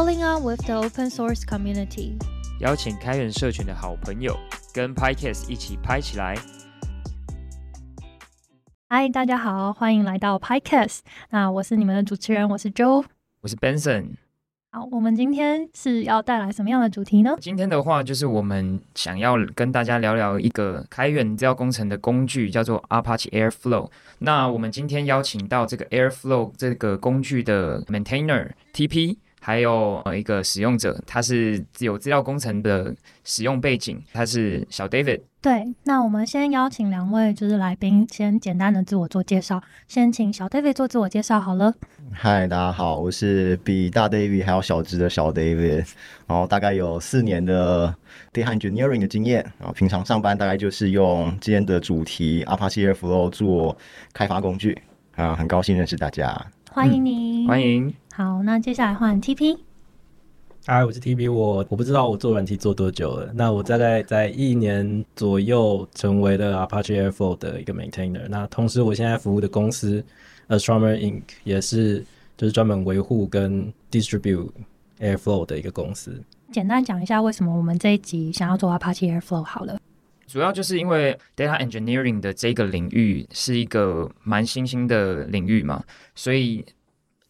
[0.00, 2.12] Rolling on with the open source community，
[2.58, 4.34] 邀请开源社群的好朋友
[4.72, 6.34] 跟 PyCast 一起拍起来。
[8.88, 11.00] 嗨，大家好，欢迎来到 PyCast。
[11.28, 13.04] 那我是你们的主持人，我是 Joe，
[13.42, 14.12] 我是 Benson。
[14.70, 17.36] 好，我们今天是要带来什么样的主题呢？
[17.38, 23.90] 今天的话，就是我们想要跟大家聊聊一个开源资料工程的工具，叫做 Apache Airflow。
[24.20, 29.18] 那我们今天邀请到这个 Airflow 这个工具的 Maintainer TP。
[29.40, 32.94] 还有呃一个使用者，他是有资料工程的
[33.24, 35.22] 使用背景，他是小 David。
[35.42, 39.62] 对，那我们先邀请两位就是来宾，先简单的自我做介绍。
[39.88, 41.72] 先请小 David 做自我介绍好了。
[42.12, 45.86] 嗨，大家好，我是比大 David 还要小只的小 David，
[46.26, 47.94] 然后大概有四年的
[48.34, 53.74] data engineering 的经验，然后平常上班大概就是用今天的主题 Apache Airflow 做
[54.12, 54.78] 开发工具
[55.16, 56.46] 啊，很高兴认识大家。
[56.70, 57.92] 欢迎你，欢迎。
[58.22, 59.56] 好，那接下来换 TP。
[60.66, 63.32] 嗨，我是 TP，我我不知道我做软体做多久了。
[63.32, 68.28] 那我大概在一年左右成为了 Apache Airflow 的一个 maintainer。
[68.28, 70.04] 那同时，我现在服务的公司
[70.48, 72.04] Astronomer Inc 也是
[72.36, 74.50] 就是专门维护跟 distribute
[74.98, 76.22] Airflow 的一个公司。
[76.52, 79.78] 简单讲一下为什么我们这一集想要做 Apache Airflow 好了。
[80.26, 85.82] 主要就是因为 data engineering 的这个领域是一个蛮新兴的领域嘛，
[86.14, 86.62] 所以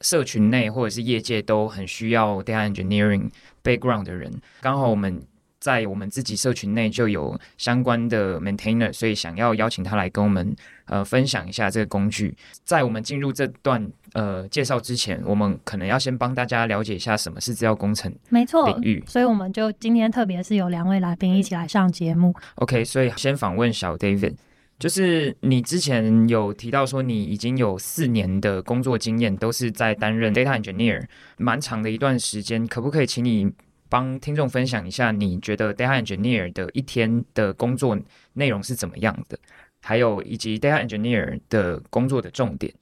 [0.01, 3.31] 社群内或者是业界都很需要 data engineering
[3.63, 4.33] background 的人。
[4.61, 5.21] 刚好我们。
[5.61, 12.35] 在我们自己社群内就有相关的 maintainer，所以想要邀请他来跟我们呃分享一下这个工具。
[12.65, 19.05] 在我们进入这段呃介绍之前，我们可能要先帮大家了解一下什么是资料工程，没错领域。
[19.07, 22.35] 所以我们就今天特别是有两位来宾一起来上节目。
[22.55, 24.37] OK，所以先访问小 David，
[24.81, 33.53] 就是你之前有提到说你已经有四年的工作经验，都是在担任 data engineer，蛮长的一段时间，可不可以请你？
[33.91, 37.99] 帮听众分享一下，你觉得 data engineer 的一天的工作
[38.35, 39.37] 内容是怎么样的？
[39.83, 42.73] 还有以及 data engineer 的工作的重点。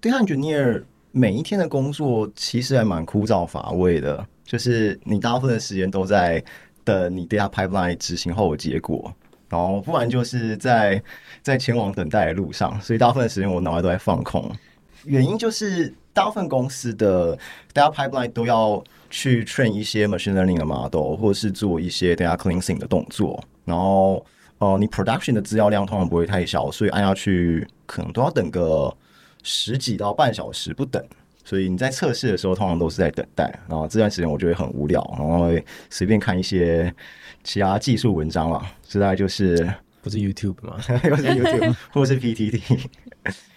[0.00, 6.40] data engineer 每一天的工作其实还蛮枯燥乏味的，就是你大部分的时间都在
[6.84, 9.12] 等你 data pipeline 执行后的结果，
[9.54, 11.00] 然后不然就是在
[11.42, 14.50] 在前往等待的路上，所以大部分时间我脑袋都在放空。
[15.04, 17.36] 原因就是大部分公司的
[17.72, 18.82] data pipeline 都要。
[19.10, 24.26] 去 train 一些 machine learning 的 model，或者是做一些 data cleansing 的动作，然后
[24.58, 28.92] 呃，你 production 的资料量通常不会太小，所以按下去可能都要等个
[29.44, 31.00] 十几到半小时不等，
[31.44, 35.50] 所以你在测试的时候通常都是在等待，然后这段时间我就会很无聊，然后
[35.90, 36.92] 随便看一些
[37.42, 38.62] 其他技术文章了，
[38.94, 39.70] 大概就是
[40.02, 40.76] 不是 YouTube 吗？
[41.04, 42.86] 又是 YouTube 或是 PTT。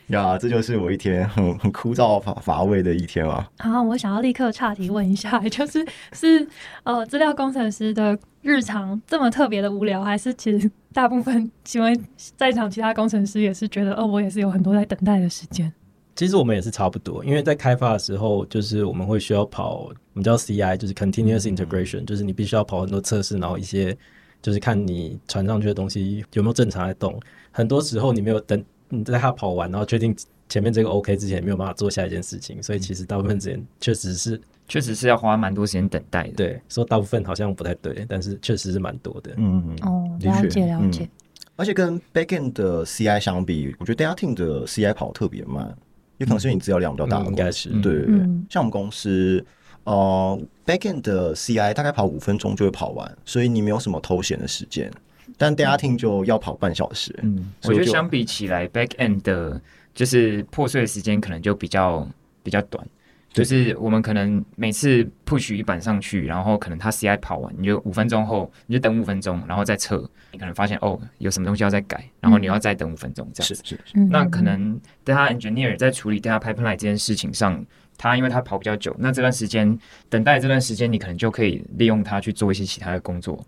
[0.07, 3.45] 呀，这就是我一天很很枯燥乏乏味的一天啊！
[3.59, 6.47] 好，我想要立刻岔题问一下，就是是
[6.83, 12.05] 呃，资料工程师的日常这么特别的无聊，还是其实大部分请问
[12.37, 15.69] 在场其他工程师也是觉得，哦，我也是有很多在等待的时间。
[16.17, 23.95] 其实我们也是差不多，因为在开发的时候，就是我们会需要跑，我们叫 CI，就是 Continuous Integration，就是你必须要跑很多测试，然后一些
[24.41, 27.17] 就是看你传上去的东西有没有正常在动。
[27.51, 28.61] 很多时候你没有等。
[28.89, 30.15] 你在它跑完，然后确定
[30.47, 36.35] 前面这个 OK 之前，没有办法做下一件事情，所以其实大部分时间确实是，确实是要花蛮多时间等待的。
[36.35, 39.33] 对，说大部分好像不太对，但是确实是蛮多的。
[39.35, 41.09] 嗯嗯哦，了解了解。
[41.57, 45.77] 而且跟 Backend 的 CI 相比，我觉得 Data Team 的 CI 跑特别慢，
[46.17, 47.69] 有可能是因为你资料量比较大，应该是。
[47.81, 48.05] 对。
[48.49, 49.43] 像我们公司，
[49.83, 54.91] 呃，Backend 的 CI 大概跑五分钟就会跑完，所以你没有什么偷闲的时间。
[55.37, 59.61] 但大家听就要跑半小时，嗯，我觉得相比起来，back end 的
[59.93, 62.07] 就是破碎的时间可能就比较
[62.41, 62.87] 比较短，
[63.31, 77.65] 就是我们可能每次 push 一版上去，然后可能它 CI 跑完，你就五分钟后你就等五分钟，然后再测，你可能发现哦有什么东西要再改，然后你要再等五分钟这样子，是是，那可能 data engineer 在处理 data pipeline 这件事情上。
[77.97, 79.77] 他因为他跑比较久，那这段时间
[80.09, 83.43] 等待这段时间，你可能就可以利用它去做一些其他的工作，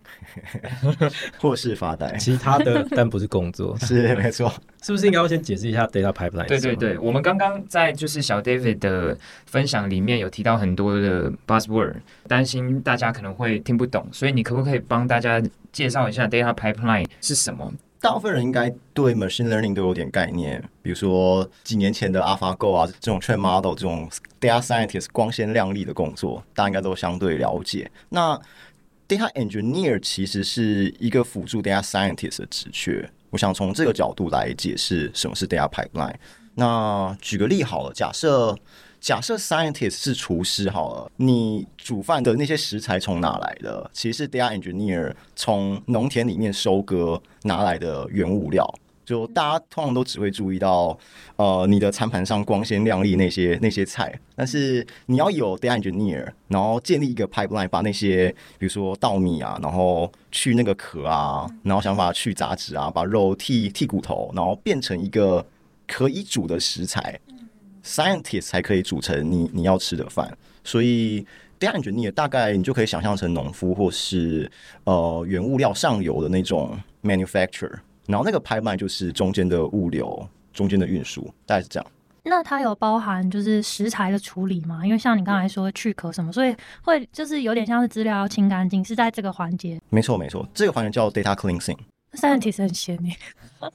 [1.40, 4.51] 或是发呆，其他的但不是工作， 是没错。
[4.81, 6.48] 是不是应该要先解释一下 data pipeline？
[6.48, 11.95] 对对对，我们刚刚在就是小 David 的分享里面有提到很多的 buzzword，
[12.28, 15.42] 担心大家可能会听不懂，所以你可不可以帮大家
[15.72, 17.72] 介绍一下 data pipeline 是什么？
[18.01, 24.10] 大部分人应该对 machine learning 都有点概念，比如说几年前的 AlphaGo 啊，这种 train model 这种
[24.40, 27.92] data scientist 光鲜亮丽的工作，大家应该都相对了解。
[28.07, 28.40] 那
[29.07, 33.10] data engineer 其实是一个辅助 data scientist 的职缺。
[33.31, 36.16] 我想从这个角度来解释什么是 data pipeline。
[36.56, 38.57] 那举个例好了，假设
[39.00, 43.90] 假设 scientist 是厨师好了，你煮饭的那些食材从哪来的？
[43.94, 48.68] 其实是 data engineer 从农田里面收割拿来的原物料。
[49.06, 50.96] 就大家通常都只会注意到，
[51.36, 58.30] 呃，你的餐盘上光鲜亮丽那些那些菜，但是你要有 data engineer，然后建立一个 pipeline，把那些
[58.60, 65.44] 比如说稻米啊，然后去那个壳啊，然后想办法去杂质啊，把肉剔剔骨头，然后变成一个
[65.88, 67.19] 可以煮的食材
[67.84, 70.36] ，scientist 才可以组成你你要吃的饭。
[70.64, 71.26] 所以
[71.60, 74.50] data engineer 大概你就可以想象成农夫或是
[74.84, 77.72] 呃原物料上游的那种 manufacturer。
[78.08, 81.92] 然后那个 pipeline 就是中间的物流、中间的运输，大概是这样。
[82.24, 84.86] 那它有包含就是食材的处理吗？
[84.86, 89.80] 因为像你刚才说去壳什么，所以会就是有点像是资料要清干净，是在这个环节。
[89.90, 91.78] 没错，没错，这个环节叫 data cleansing。
[92.14, 93.10] Scientist 很闲呢，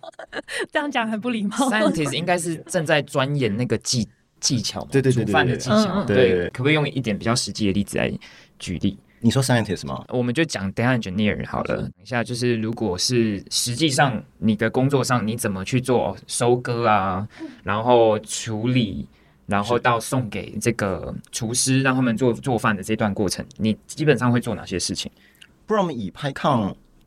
[0.72, 1.56] 这样讲很不礼貌。
[1.70, 4.08] Scientist 应该是正在钻研那个技
[4.40, 6.04] 技巧，对对对，煮饭的技巧。
[6.04, 8.12] 对，可不可以用一点比较实际的例子来
[8.58, 8.98] 举例？
[9.20, 10.04] 你说 scientist 吗？
[10.08, 11.76] 我们就讲 data engineer 好了。
[11.76, 17.26] 等一下，就是如果是实际上你的工作上你怎么去做收割啊，
[17.62, 19.08] 然后处理，
[19.46, 25.10] 然后到送给这个厨师让他们做做饭的这段过程，你基本上会做哪些事情？
[25.66, 26.30] 不然我们以拍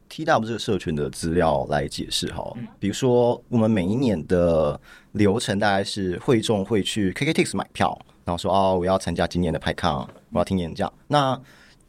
[0.07, 2.53] 抗 TW 这个社群的资料来解释哈。
[2.79, 4.79] 比如说，我们每一年的
[5.13, 10.91] 流程大概是会众会去 KKTix 买票，然后说哦，我要参加今年的拍抗，我要听演讲。
[11.07, 11.39] 那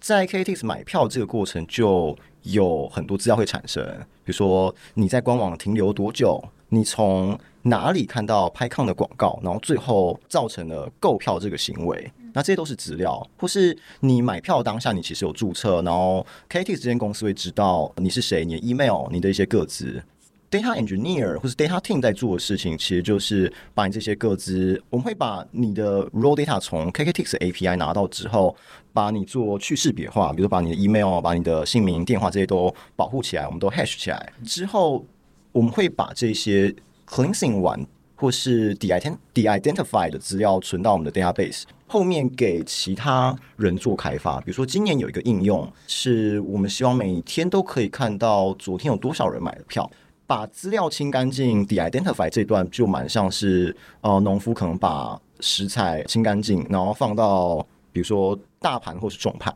[0.00, 3.84] 在 K K T X 买票这个过程，就有很多资料会产生，
[4.24, 20.00] 比如说你在官网停留多久，你从哪里看到拍抗的广告，然后最后造成了购票这个行为，那这些都是资料，或是你买票当下你其实有注册，然后 KT 这间公司会知道你是谁，你的 email，你的一些个资。
[20.48, 28.54] Data engineer 或是 data team 在做的事情，其实就是把你这些各自，我们会把你的 raw data 从 KKTX API 拿到之后，
[28.92, 35.04] 把你做去识别化，比如说把你的 email、把你的姓名、电话这些都保护起来，我们都 hash 起来之后，
[35.50, 36.72] 我们会把这些
[37.08, 37.84] cleansing 完
[38.20, 38.88] 或是 de
[39.32, 44.40] identify 的资料存到我们的 database，后面给其他人做开发。
[44.40, 49.88] 比如说今年有一个应用，是我们希望每天都可以看到昨天有多少人买的票。
[50.26, 59.54] 把资料清干净，de-identify 这段就蛮像是呃，农夫可能把食材清干净，然后放到比如说大盘或是重盘。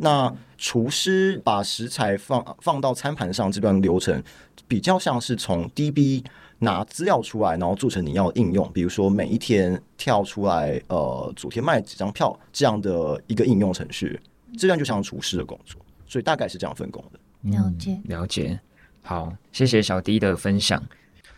[0.00, 4.22] 那厨师把食材放放到餐盘上这段流程，
[4.66, 6.24] 比较像是从 DB
[6.64, 14.18] 拿资料出来，然后做成你要应用，比如说每一天跳出来呃，昨天卖几张票这样的一个应用程序，
[14.58, 17.20] 这样就像厨师的工作，所以大概是这样分工的。
[17.42, 18.58] 了解，了解。
[19.02, 20.82] 好，谢谢小 D 的分享。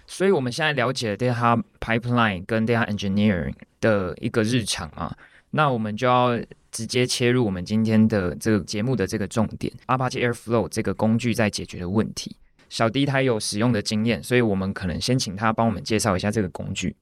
[0.06, 5.12] 所以我们现在了解了 data pipeline 跟 data engineering 的一个日常啊，
[5.50, 6.38] 那我们就要
[6.70, 12.36] 直接切入我们今天的这个节目的这个重点，Apache Airflow 这个工具在解决的问题。
[12.76, 16.94] 小 D 他有使用的经验，所以我们可能先请他帮我们介绍一下这个工具。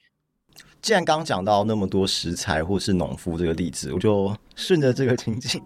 [0.80, 5.60] 既然刚讲到那么多食材或是农夫这个例子，我就顺着这个情景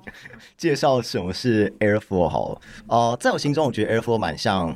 [0.57, 2.61] 介绍什么是 Airflow 好了。
[2.87, 4.75] 呃，在我心中，我觉得 Airflow 蛮像。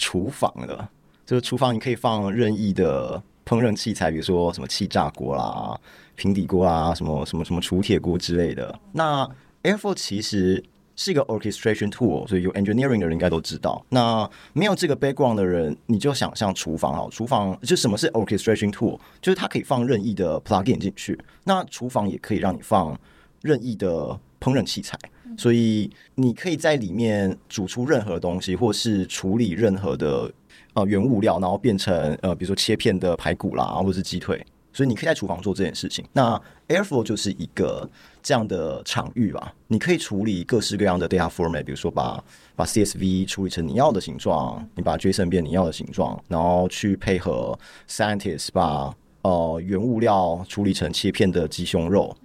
[0.00, 0.88] 厨房的，
[1.26, 5.76] 就是厨房，你可以放任意的烹饪器材，比如说什么气炸锅啦、
[6.14, 8.78] 平底锅啦、什么什么什么厨铁锅之类的。
[8.92, 9.28] 那
[9.64, 10.62] Airflow 其实
[11.00, 13.80] 是一个 orchestration tool，所以有 engineering 的人应该都知道。
[13.88, 18.98] 那没有这个 background 的人，你就想象厨房哈，厨房就什么是 orchestration tool？
[19.22, 21.16] 就是它可以放任意的 plugin 进去。
[21.44, 22.98] 那厨房也可以让你放
[23.42, 23.88] 任意的
[24.40, 24.98] 烹饪器材。
[25.36, 30.28] 所以你可以在里面煮出任何东西，或是处理任何的
[30.72, 34.44] 呃原物料，然后变成呃比如说切片的排骨啦，或者是鸡腿。
[34.78, 36.04] 所以你可以在厨房做这件事情。
[36.12, 37.90] 那 Airflow 就是一个
[38.22, 39.52] 这样的场域吧。
[39.66, 42.22] 你可以处理各式各样的 data format，比如说把
[42.54, 47.58] 把 CSV 处理成你要的形状，你把 JSON 变你要的形状，然后去配合
[47.88, 52.16] Scientist 把呃原物料处理成切片的鸡胸肉。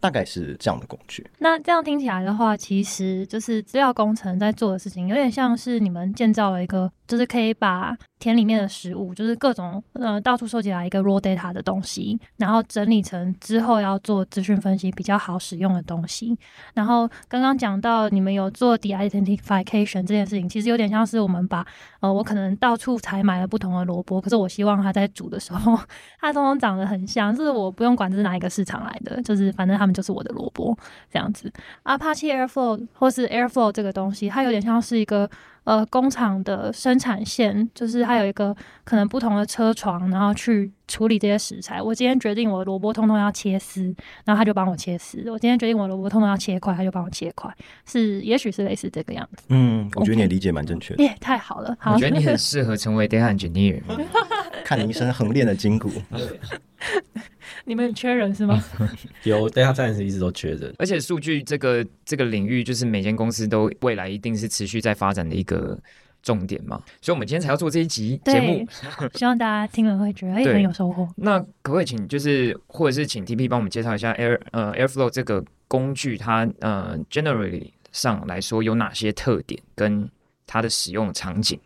[0.00, 1.24] 大概是这样的工具。
[1.38, 16.36] 那这样听起来的话，其实就是资料工程在做的事情，有点像是你们建造了一个，就是可以把田里面的食物，就是各种呃到处收集来一个 raw data 的东西，然后整理成之后要做资讯分析比较好使用的东西。
[16.74, 21.64] 然后刚刚讲到你们有做 de-identification 这件事情，其实有点像是我们把
[22.00, 25.78] 呃我可能到处采买了不同的萝卜，可是我希望它在煮的时候，
[26.20, 29.92] 它通通长得很像，就是我不用管这是哪一个市场来的，就是反正他们。
[29.92, 30.74] 就是我的萝卜
[31.10, 31.52] 这样子
[31.84, 35.28] ，Apache Airflow 或是 Airflow 这个东西，它有点像是一个
[35.64, 38.54] 呃工厂的生产线，就是它有一个
[38.84, 41.80] 可能不同的车床，然后去处理这些食材。
[41.80, 47.54] 我今天决定我萝卜通通要切丝，然后他就帮我切丝；我今天决定我萝卜通通要切块，他就帮我切块。
[47.86, 49.44] 是，也许是类似这个样子。
[49.48, 51.02] 嗯，我觉得你的理解蛮正确的。
[51.04, 51.76] 耶，太好了！
[51.78, 53.80] 好，我觉得你很 适合成为 data engineer。
[54.64, 55.90] 看你一身横练的筋骨。
[57.64, 58.62] 你们缺人是吗？
[59.24, 65.78] 有 data science 一直都缺人，而且数据这个这个领域，就是每间公司都未来一定是持续在发展的一个
[66.22, 66.82] 重点嘛。
[67.00, 68.66] 所以，我们今天才要做这一集节目，
[69.14, 71.08] 希望大家听了会觉得哎很有收获。
[71.16, 80.08] 那可不可以请就是或者是请 TP 帮我们介绍一下 Air 呃 Airflow 这个工具，它呃 generally 上来说有哪些特点跟
[80.46, 81.58] 它的使用场景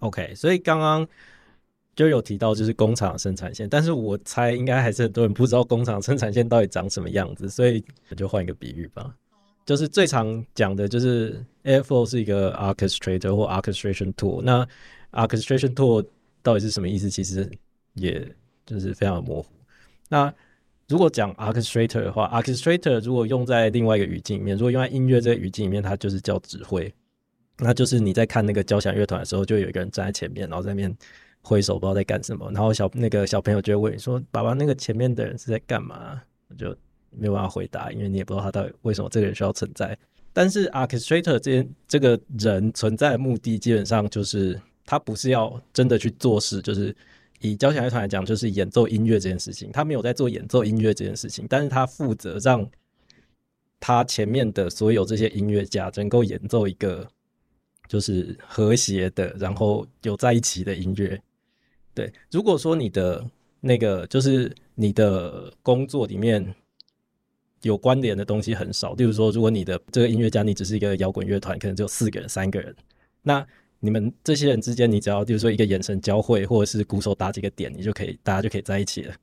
[0.00, 1.06] ？OK，所以刚刚。
[1.96, 9.14] 就有提到就是工厂生产线，但是我猜应该还是很多人不知道工厂生产线到底长什么样子，所以我就换一个比喻吧，
[9.66, 14.40] 就是最常讲的就是 Airflow 是一个 orchestrator 或 orchestration tool。
[14.40, 14.66] 那
[15.12, 16.06] orchestration tool
[16.42, 17.10] 到底是什么意思？
[17.10, 17.50] 其实
[17.94, 18.26] 也
[18.64, 19.48] 就是非常的模糊。
[20.08, 20.32] 那
[20.88, 26.90] 如果讲 orchestrator 的话，orchestrator 如果用在另外一个语境里面，如果用在音乐这个语境里面，它就是叫指挥。
[27.58, 30.96] 那就是你在看那个交响乐团的时候，就有一个人站在前面，然后在那边。
[31.42, 36.76] 挥手不知道在干什么，然后小那个小朋友就会问说：“爸爸，那个前面的人是在干嘛？”我就
[37.10, 39.96] 没有办法回答，因为你也不知道他到底为什么这个人需要存在。
[40.32, 46.94] 但是 orchestrator 这这个人存在的目的，基本上就是他不是要真的去做事，就是
[47.40, 52.68] 以交响乐团来讲，就是演奏音乐这件事情，他没有在做演奏音乐这件事情，但是他负责让
[53.80, 57.08] 他前面的所有这些音乐家能够演奏一个
[57.88, 61.20] 就是和谐的，然后有在一起的音乐。
[61.94, 63.24] 对，如果说你的
[63.60, 66.54] 那个就是你的工作里面
[67.62, 72.74] 有关联的东西很少，例如说，如果你的这个音乐家你只是一个摇滚乐团，可能只有四个人、三个人，
[73.22, 73.46] 那
[73.80, 79.14] 你们这些人之间，你只要比如说一个眼神交汇，或者是鼓手打几个点，你就可以大家就可以在一起了。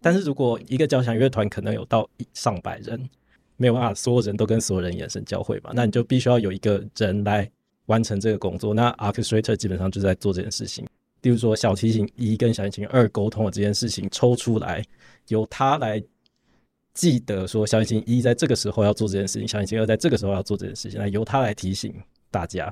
[0.00, 3.08] 但是如果一个交响乐团可能有到上百人，
[3.56, 7.48] 没有办法所有人都跟所有人眼神交汇嘛，那你就必须要有一个人来
[7.86, 8.74] 完成这个工作。
[8.74, 10.84] 那 orchestrator 基本上就在做这件事情。
[11.24, 14.84] 例如说，小提琴一跟小提琴二沟通的这件事情抽出来，
[15.28, 16.02] 由他来
[16.92, 21.94] 记得说，小提琴一在这个时候要做这件事情，小提琴二在这个时候要做这件事情，那由他来提醒
[22.30, 22.70] 大家，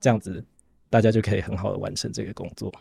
[0.00, 0.44] 这样子
[0.90, 2.72] 大家就可以很好的完成这个工作。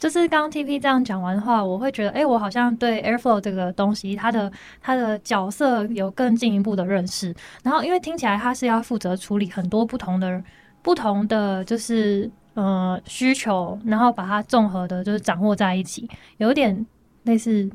[0.00, 4.50] 就是刚刚 TP 这样讲完的话，我会觉得，哎，我好像对 Airflow 这个东西，它的
[4.80, 7.34] 它的角色有更进一步的认识。
[7.62, 10.42] 然后，因为听起来它是要负责处理很多不同的
[10.80, 12.30] 不同的，就是。
[12.56, 16.08] 呃，需求，然后把它综合的，就是掌握在一起，
[16.38, 16.86] 有点
[17.24, 17.70] 类似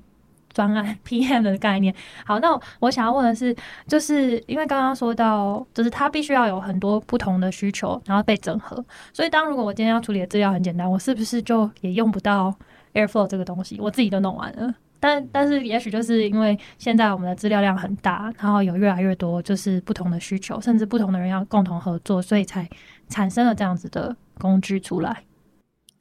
[0.52, 1.94] 专案 PM 的概念。
[2.26, 3.56] 好，那我想要问的是，
[3.88, 8.84] 就是因为刚刚说到，就是它必须要有很多不同的需求，然后被整合。
[9.14, 12.52] 所以，当如果我今天要处理的资料很简单，我是不是就也用不到
[12.96, 13.80] Airflow 这个东西？
[13.80, 14.74] 我自己都弄完了。
[15.00, 22.70] 但但是，也许就是因为现在我们的资料量很大，然后有越来越多就是不同的需求，甚至不同的人要共同合作，所以才
[23.12, 24.16] 产生了这样子的。
[24.40, 25.24] 工具出来，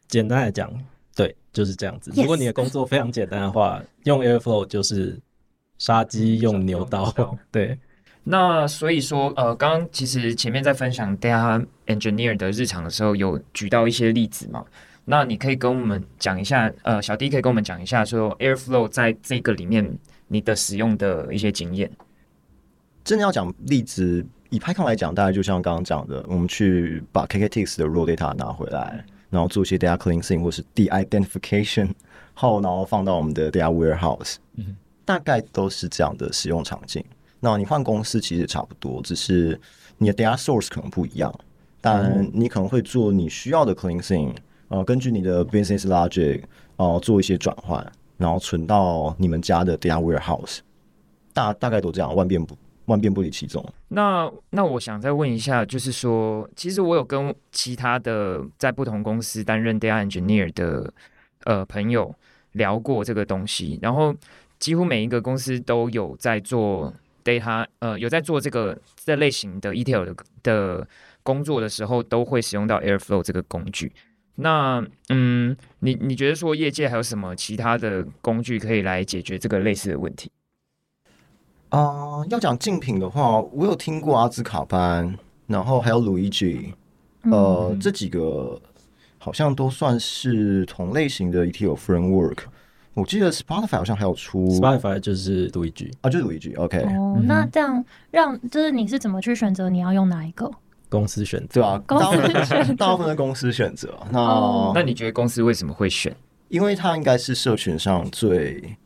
[0.08, 0.72] 简单来讲，
[1.14, 2.10] 对，就是这样子。
[2.16, 5.20] 如果你的工作非常简单的话，用 Airflow 就是
[5.76, 7.14] 杀鸡用牛刀。
[7.52, 7.78] 对，
[8.24, 14.64] 那所以说，呃，刚刚其实前面在分享 Data Engineer 的日常的时候，有举到一些例子嘛？
[15.04, 19.98] 那你可以跟我们讲一下，呃，小弟可以跟我们讲一下，说 Airflow 在这个里面
[20.28, 21.90] 你的使用的一些经验。
[23.04, 24.24] 真的要讲例子。
[24.50, 31.90] 以 Python 来讲，大概就像刚刚讲的，我们去把 KKTix 的 raw data 拿回来，然后做一些 data cleansing 或是 de-identification
[32.34, 37.04] 后，然后放到我们的 data warehouse，嗯，大概都是这样的使用场景。
[37.38, 39.58] 那你换公司其实差不多，只是
[39.98, 41.32] 你的 data source 可能不一样，
[41.80, 44.34] 但你可能会做你需要的 cleansing，
[44.68, 46.42] 呃，根据你的 business logic，
[46.76, 47.84] 呃，做一些转换，
[48.16, 50.58] 然后存到你们家的 data warehouse，
[51.32, 52.56] 大大概都这样，万变不。
[52.90, 53.64] 万变不离其宗。
[53.88, 60.92] 那那我想再问一下，就是说，其实我有跟其他的在不同公司担任 data engineer 的
[61.44, 62.14] 呃朋友
[62.52, 64.14] 聊过这个东西，然后
[64.58, 66.92] 几乎每一个公司都有在做
[67.24, 70.88] data，呃，有在做这个这类型的 ETL 的的
[71.22, 73.92] 工作的时候，都会使用到 Airflow 这个工具。
[74.36, 80.30] 那嗯，你你觉得说业界还有什么其他的工具可以来解决这个类似的问题？
[81.70, 86.72] 啊，要讲竞品的话，我有听过阿兹卡班，然后还有 Luigi，
[87.22, 88.60] 呃，这几个
[89.18, 92.38] 好像都算是同类型的 ETL framework。
[92.94, 96.58] 我记得 Spotify 好像还有出 Spotify 就是 Luigi 啊，就是 Luigi。
[96.60, 100.50] OK，哦，那这样让就是你是怎么去选择你要用哪一个？
[100.88, 101.60] 公司选择。
[101.60, 103.96] 对吧、公司大部分选择 大部分的公司选择。
[104.10, 106.14] 那、哦那你觉得公司为什么会选？
[106.48, 108.76] 因为它应该是社群上最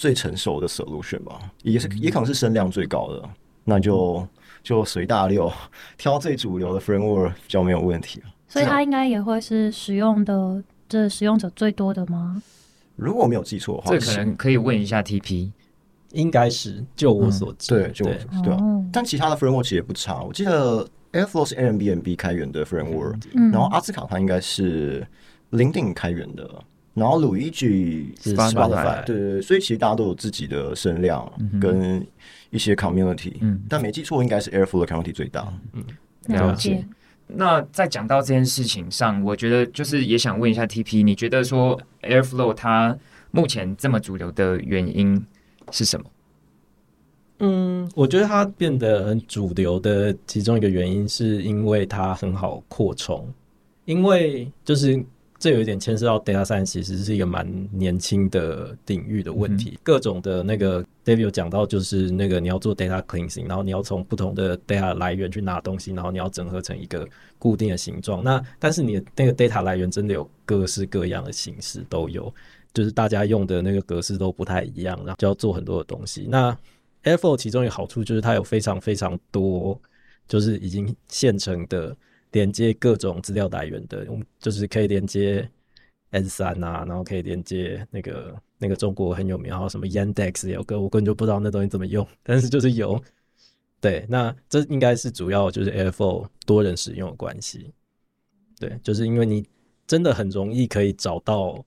[0.00, 3.22] 最成熟的 solution 吧，也是也可能是声量最高的，
[3.64, 4.26] 那就
[4.62, 5.52] 就随大流，
[5.98, 8.22] 挑最主流的 framework 比较没有问题。
[8.48, 12.42] 所以它应该也会是使用的这使用者最多的吗？
[12.96, 15.50] 如果我没有记错的话，这可能可以问一下 TP。
[16.12, 18.58] 应该是，就我所知，对，就对对啊。
[18.58, 25.06] 哦但其他的 framework 其实也不差，我记得 Airflow 是 Airbnb 开源的 framework，、嗯然后阿兹卡它应该是
[25.52, 26.50] LinkedIn 开源的，
[26.94, 31.30] 然后 Luigi 是 Spotify 对对对，所以其实大家都有自己的声量
[31.60, 32.04] 跟
[32.50, 35.52] 一些 community，、嗯但没记错应该是 Airflow 的 community 最大。
[35.72, 35.84] 嗯
[36.26, 36.86] 了解解。
[37.26, 42.96] 那在讲到这件事情上，我觉得就是也想问一下 TP，你觉得说 Airflow 它
[43.30, 45.24] 目前这么主流的原因
[45.70, 46.06] 是什么？
[47.38, 53.32] 嗯，我觉得它变得很主流的其中一个原因，是因为它很好扩充。
[53.86, 55.02] 因为就是
[55.40, 59.78] 这有一点牵涉到 data science，其实是一个蛮年轻的领域的问题。
[59.82, 68.22] 各种的那个 David 有讲到，就是那个你要做 data cleansing，然后你要从不同的 data 来源去拿东西，然后你要整合成一个固定的形状。
[68.22, 72.30] 那但是你的那个 data 来源真的有各式各样的形式都有，
[72.74, 76.28] 就是大家用的那个格式都不太一样，然后就要做很多的东西。
[76.30, 76.54] 那
[77.04, 79.80] Airflow 其中一个好处就是它有非常非常多，
[80.28, 81.96] 就是已经现成的
[82.32, 85.48] 连接各种资料来源的，我们就是可以连接
[86.10, 93.02] S 三啊，然后可以连接那个那个中国很有名，还有什么 Yandex 也有个，我根本就不知道那东西怎么用， 但是就是有。
[93.80, 97.72] 对，那这应该是主要就是 AFO 多人使用的关系。
[98.58, 99.46] 对，就是因为你
[99.86, 101.64] 真的很容易可以找到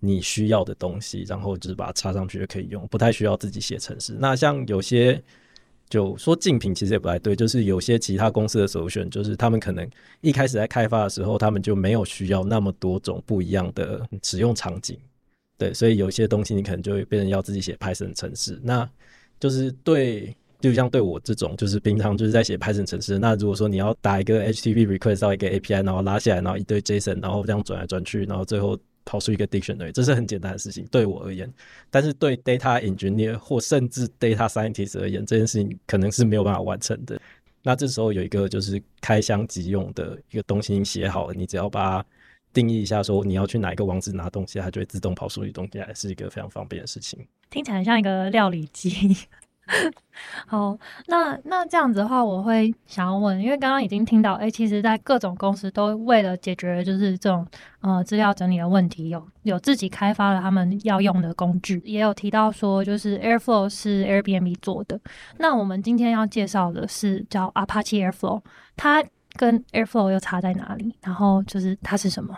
[0.00, 4.16] 你需要的东西，然后就是把它插上去就可以用，不太需要自己写程式。
[4.18, 5.22] 那像有些
[5.90, 9.86] 就说竞品其实也不太对，就是有些其他公司的首选，就是他们可能
[10.20, 14.96] 一开始在开发的时候，他们就没有需要那么多种不一样的使用场景。
[15.58, 18.88] 对，所以有些东西你可能就会变成要自己写 Python 程式，那
[19.38, 31.52] 就是对，就像对我这种，就是平常就是在写 Python 程式，那如果说你要打一个 HTTP request 到一个 API，然后拉下来，然后一堆 JSON，然后这样转来转去，然后最后跑出一个 dictionary，这是很简单的事情，对我而言。
[31.90, 37.20] 但是对 data engineer 或甚至 data scientist 而言，这件事情可能是没有办法完成的。
[37.62, 42.06] 那这时候有一个就是开箱即用的一个东西，你写好了，你只要把它
[42.52, 47.18] 定义一下，说你要去哪一个网址拿东西，它就会自动跑出一东西来，是一个非常方便的事情。
[47.50, 49.16] 听起来像一个料理机。
[50.46, 57.46] 好，那那这样子的话，我会想要问，因为刚刚已经听到，哎、其实，在各种公司都为了解决就是这种
[57.80, 65.00] 呃资料整理的问题，有有自己开发了他们要用的工具，也有提到说，就是 Airflow 是 Airbnb 做的。
[65.38, 68.42] 那我们今天要介绍的是叫 Apache Airflow，
[68.76, 69.04] 它
[69.34, 70.94] 跟 Airflow 又差在哪里？
[71.02, 72.36] 然后就是它是什么？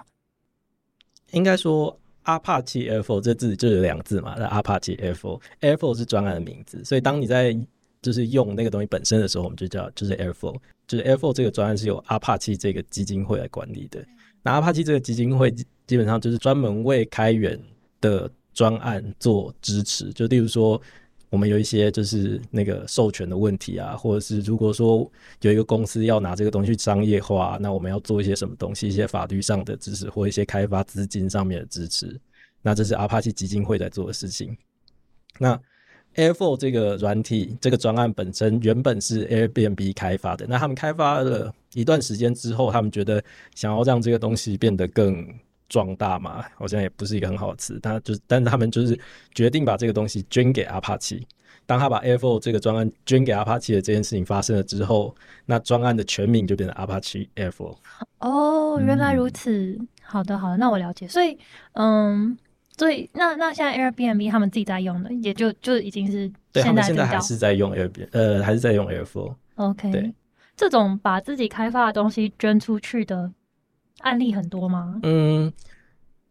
[1.33, 7.57] 应该说 Apache Airflow 这字就有两个字嘛，那 Apache Airflow，Airflow 是专案的名字，所以当你在
[8.01, 10.57] 就是用那个东西本身的时候，我们就叫就是 Airflow，
[10.87, 14.05] 就是 Airflow 这个专案是由 Apache 这个基金会来管理的。
[14.43, 15.51] 那 Apache 这个基金会
[15.87, 17.59] 基本上就是专门为开源
[18.01, 20.81] 的专案做支持，就例如说。
[21.33, 32.21] 我们有一些就是那个授权的问题啊，或者是如果说有一个公司要拿这个东西去商业化，那我们要做一些什么东西，一些法律上的支持或一些开发资金上面的支持，
[32.61, 34.55] 那这是 Apache 基金会在做的事情。
[35.39, 35.59] 那
[36.17, 45.27] Airflow 这个软体这个专案本身原本是 Airbnb 开发的，那他们开发了一段时间之后，他们觉得想要让这个东西变得更
[45.73, 48.99] 壮大嘛，好像也不是一个很好的词，但就是，但是他们就是
[49.35, 51.23] 决定把这个东西捐给 Apache。
[51.65, 55.15] 当他把 Airflow 这个专案捐给 Apache 的这件事情发生了之后，
[55.47, 57.77] 那专案的全名就变成 Apache Airflow。
[58.19, 59.79] 哦，原来嗯如此。
[60.03, 61.09] 好的，好的，那我了解。
[61.09, 61.39] 所以，
[61.73, 62.37] 嗯，
[62.77, 69.35] 所以那那现在 Airbnb 他们自己在用的，也就就已经是对他们现在还是在用 Airbnb，呃，还是在用 Airflow。
[69.55, 69.91] OK。
[69.91, 70.13] 对，
[70.55, 73.33] 这种把自己开发的东西捐出去的
[74.03, 75.01] 案例很多吗？
[75.03, 75.53] 嗯，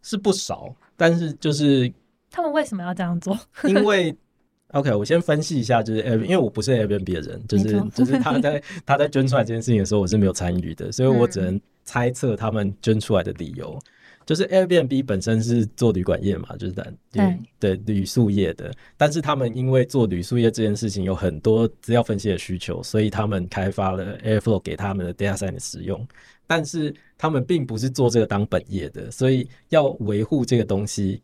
[0.01, 1.91] 是不少，但是就是
[2.29, 3.37] 他们为什么要这样做？
[3.65, 4.15] 因为
[4.73, 13.77] OK，我先分析一下，就是因为我不是 Airbnb 的人，就是就是他在 他在捐出来这件事情的时候，我是没有参与的，所以我只嗯能猜测他们捐出来的理由。
[14.23, 26.07] 就是 Airbnb 本身是做旅馆业嘛，就是在对对旅宿业的，但是他们因为做旅宿业这件事情有很多资料分析的需求，所以他们开发了 Airflow 给他们的 data science 使用。
[26.47, 31.21] 但是他们并不是做这个当本业的，所以要维护这个东西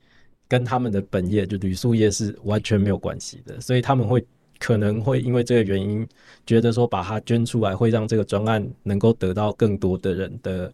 [0.47, 4.23] 跟他们的本业就旅宿业是完全没有关系的，所以他们会
[4.59, 6.07] 可能会因为这个原因，
[6.45, 10.71] 觉得说把它捐出来，会让这个专案能够得到更多的人的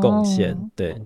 [0.00, 0.54] 贡献。
[0.54, 0.96] 哦对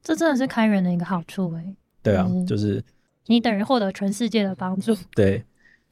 [0.00, 2.80] 这真的是开源的一个好处诶，对啊，嗯就是
[3.26, 4.96] 你等于获得全世界的帮助。
[5.16, 5.42] 对，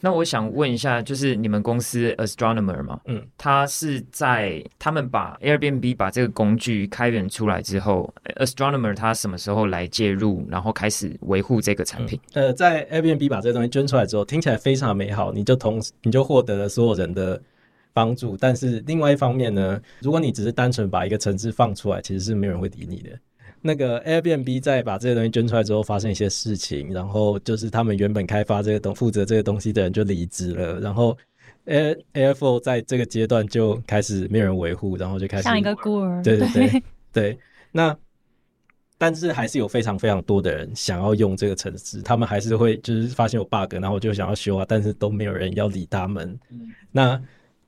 [0.04, 12.18] 那我想问一下，就是你们公司 Astronomer 嘛，嗯，他是在他们把 Airbnb 把这个工具开源出来之后，Astronomer 他什么时候来介入，然后开始维护这个产品？
[12.32, 17.40] 呃，在 Airbnb 把这个东西捐出来之后，听起来非常美好，你就同时你就获得了所有人的
[17.92, 18.36] 帮助。
[18.36, 23.10] 但是另外一方面呢，如果你只是单纯把一个城市放出来，其实是没有人会理你的。
[23.62, 31.16] 那个 Airbnb 在把这些东西捐出来之后，发生一些事情，然后就是他们原本开发这个东负责这个东西的人就离职了，然后
[31.66, 37.38] Air Airflow 在这个阶段就开始没有人维护，然后就开始像一个孤儿，对对对对，
[37.70, 37.96] 那
[38.98, 46.38] 但是还是有非常非常多的人想要用这个城市，他们还是会就是发现有 bug，然后就想要修啊，但是都没有人要理他们。
[46.90, 47.20] 那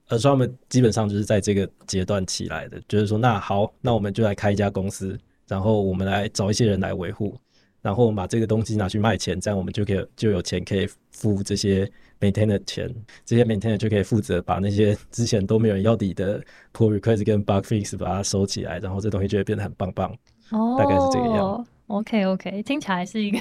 [0.09, 7.37] 呃，所以他们基本上就是在这个阶段起来的，就是说，那好，那我们就来开一家公司，然后我们来找一些人来维护，
[7.83, 12.89] 然后我们把这个东西拿去卖钱，这样我们就可以就有钱可以付这些 maintain 的钱，
[13.25, 16.41] 这些 maintain 就可以负责把那些之前都没有人要理的
[16.73, 20.11] pull request 跟 bug fix 把它收起来，然后这东西就会变得很棒棒。
[20.51, 21.67] 哦，大概是这个样。
[21.87, 23.39] OK OK，听起来是一个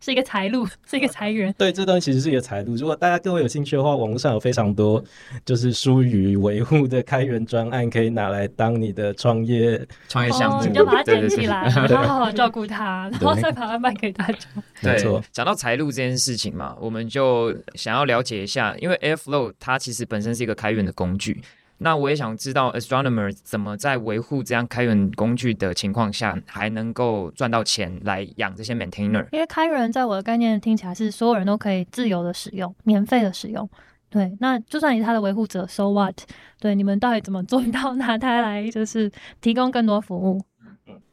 [0.00, 1.52] 是一个财路，是一个财源。
[1.58, 2.74] 对，这东西其实是一个财路。
[2.76, 5.04] 如果大家各位有兴趣的话，网络上有非常多
[5.44, 9.76] 就是疏于维护的开源专案，可以拿来当你的创业。
[9.76, 14.38] 哦，创业项目，你就把它对对对建起来，然后好好照顾它，然后再把它卖给大家。
[14.80, 21.42] 没错对，，讲到财路这件事情嘛，我们就想要了解一下，因为 Airflow 它其实本身是一个开源的工具。
[21.78, 29.26] 那我也想知道 Astronomer 怎么在维护这样开源工具的情况下，还能够赚到钱来养这些 maintainer。
[29.32, 33.68] 因为开源在我的概念听起来是所有人都可以自由的使用，免费的使用。
[34.10, 36.18] 对，那就算你是它的维护者，so what？
[36.58, 39.10] 对，你们到底怎么做到拿它来就是
[39.40, 40.40] 提供更多服务？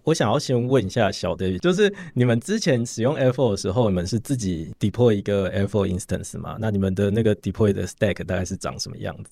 [0.04, 6.58] 我想要先问一下小 David，就是你们之前使用 Airflow 的时候，你们是自己 deploy 一个 Airflow instance 吗？
[6.60, 9.32] 那你们的那个 deploy 的 stack 大概是长什么样子？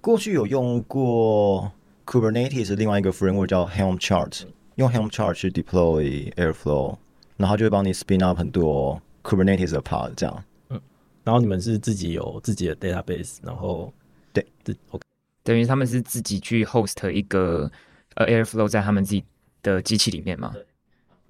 [0.00, 1.70] 过去有用过
[2.06, 4.44] Kubernetes 另外一个 framework 叫 Helm Chart，
[4.76, 6.96] 用 Helm Chart 去 deploy Airflow，
[7.36, 10.44] 然后就会帮你 spin up 很多 Kubernetes 的 part，这样。
[10.70, 10.80] 嗯
[11.24, 13.92] 然后你们是自己有自己的 database，然后
[14.32, 15.04] 对对，OK，
[15.42, 17.70] 等于他们是自己去 host 一个
[18.14, 19.22] 呃 Airflow 在他们自己
[19.62, 20.54] 的机器里面嘛？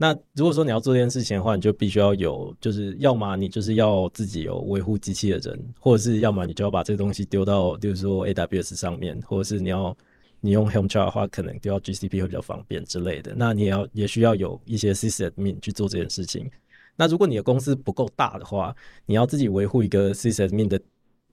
[0.01, 9.97] 那如果说你要做这件事情的话，你就必须要有，就是要么你就是要自己有维护机器的人，或者是要么你就要把这个东西丢到，比如说 AWS 上面，或者是你要
[10.41, 13.35] 你用 Helm chart 的话，可能丢到 GCP 会比较方便之类的。
[13.37, 16.49] 那你也要也需要有一些 sysadmin 去做这件事情。
[16.95, 20.81] 那如果你的公司不够大的话，你要自己维护一个 sysadmin 的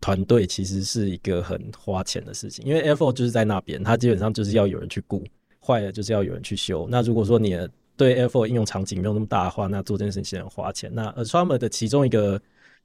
[0.02, 5.24] 团队，其实是一个很花钱的事情，因为 Airflow 就是在那边，它基本上就是要有人去顾，
[5.60, 6.88] 坏了就是要有人去修。
[6.90, 10.92] 那如果说你的对 Airflow 应用场景没有那么大的话，那做这件事情很花钱。
[10.94, 12.42] 那 a t r a m a 的其中一个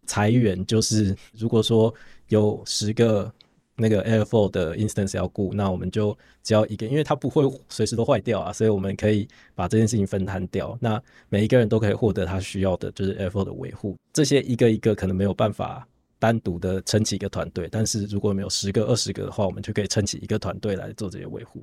[0.07, 1.93] 裁员就是，如果说
[2.29, 3.33] 有十个
[3.77, 10.77] 那个 Airflow 的 instance 要顾，那我们就只要一个，因为它不会随时都坏掉啊，所以我们可以把这件事情分摊掉。
[10.81, 13.97] 那每一个人都可以获得他需要的，就是 Airflow 的维护。
[14.13, 15.87] 这些一个一个可能没有办法
[16.19, 21.63] 单独的撑起一个团队，但是如果没有十个、二十个的话，我们就可以撑起一个团队来做这些维护。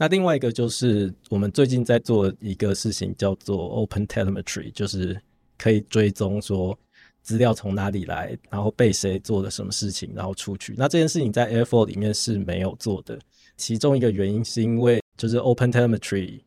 [0.00, 5.20] 那另外一个就是我们最近在做一个事情，叫做 Open Telemetry，就是
[5.58, 6.76] 可以追踪说
[7.20, 10.74] 资料从哪里来，然后被谁做了什么事情，然后出去。
[10.78, 13.18] 那这件事情在 Airflow 里面是没有做的，
[13.58, 16.40] 其中一个原因是因为就是 Open Telemetry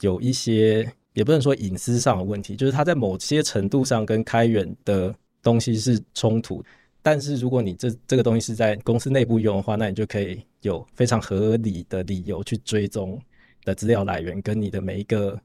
[0.00, 6.64] 有一些也不能说隐私上的问题，就是它在某些程度上跟开源的东西是冲突。
[7.02, 13.20] 但是如果你这这个东西是在公司内部用的话，那你就可以有非常合理的理由去追踪
[13.64, 15.40] 的资料来源跟你的每一个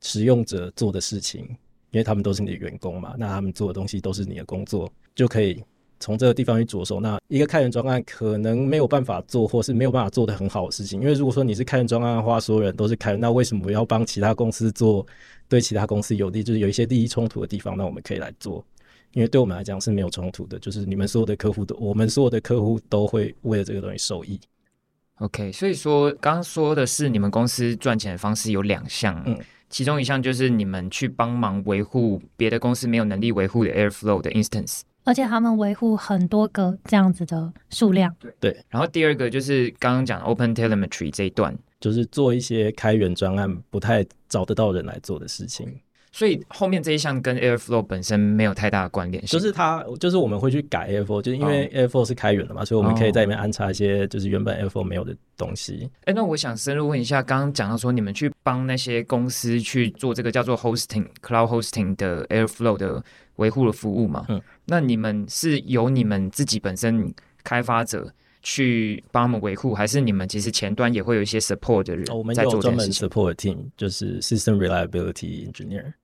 [0.00, 1.42] 使用者做的事情，
[1.90, 5.62] 因为他们都是你的员工嘛，那他们做的东西都是你的工作，就可以
[6.00, 6.98] 从这个地方去着手。
[6.98, 15.06] 那一个开源专案可能没有办法做，或是没有办法做的很好的事情，因为如果说你是开源专案的话，所有人都是开源，那为什么要帮其他公司做
[15.48, 18.64] 对其他公司有利，就是有一些利益冲突的地方，那我们可以来做。
[19.12, 24.40] 因为对我们来讲是没有冲突的，就是你们所有的客户都，我们所有的客户都会为了这个东西受益。
[25.16, 38.14] OK，所以说刚刚说的是你们公司赚钱的方式有两项，嗯其中一项就是你们去帮忙维护别的公司没有能力维护的 Airflow 的 instance，而且他们维护很多个这样子的数量。
[38.18, 45.80] 对对然后第二个就是刚刚讲 Open Telemetry 这一段，就是做一些开源专案不太找得到人来做的事情。
[46.12, 55.88] 所以后面这一项跟 Airflow 本身没有太大的关联性，就是它，就是我们会去改 Airflow，就是因为 Airflow 是开源的嘛，所以我们可以在里面安插一些就是原本 Airflow 没有的东西。
[56.04, 63.02] 哎，那我想深入问一下，刚刚讲到说你们去帮那些公司去做这个叫做 hosting cloud hosting 的 Airflow 的
[63.36, 64.26] 维护的服务嘛？
[64.28, 75.94] 嗯，那你们是由你们自己本身开发者去帮他们维护，还是你们其实前端也会有一些 support 的人哦我们在有专门？support team，就是 System Reliability Engineer。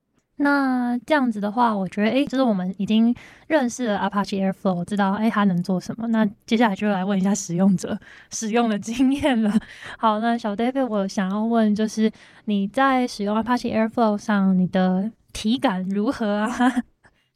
[0.41, 3.13] 那这样子的话，我觉得，诶，就是我们已经
[3.47, 6.07] 认识了 Apache Airflow，知道，诶，它能做什么。
[6.07, 7.99] 那接下来就来问一下使用者
[8.31, 9.53] 使用的经验了。
[9.97, 12.09] 好，那小 David，我想要问，就是
[12.45, 16.49] 你在使用 Apache Airflow 上，你的体感如何啊？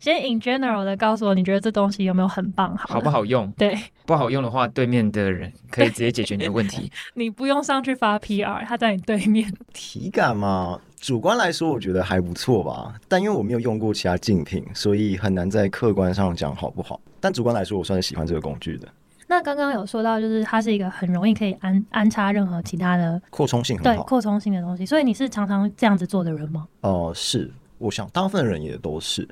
[0.03, 2.75] 先 in general 的告诉我，你觉得这东西有没有很棒？
[2.75, 3.09] 好不？
[3.09, 3.49] 好用？
[3.51, 3.73] 对
[4.05, 6.91] 不好用的话，对面的人可以直接解决你的问题。
[7.15, 9.49] 你不用上去发 PR，他在你对面。
[9.71, 16.99] 体感嘛，主观来说我觉得还不错吧，但因为我没有用过其他竞品，所以很难在客观上讲好不好。
[17.21, 18.89] 但主观来说，我算是喜欢这个工具的，
[19.25, 24.03] 那刚刚有说到，就是它是一个很容易可以安安插任何其他的扩充性很好。
[24.03, 26.67] 对扩充性的东西，所以你是常常这样子做的人吗？
[26.81, 29.25] 哦、是，我想大部分人也都是。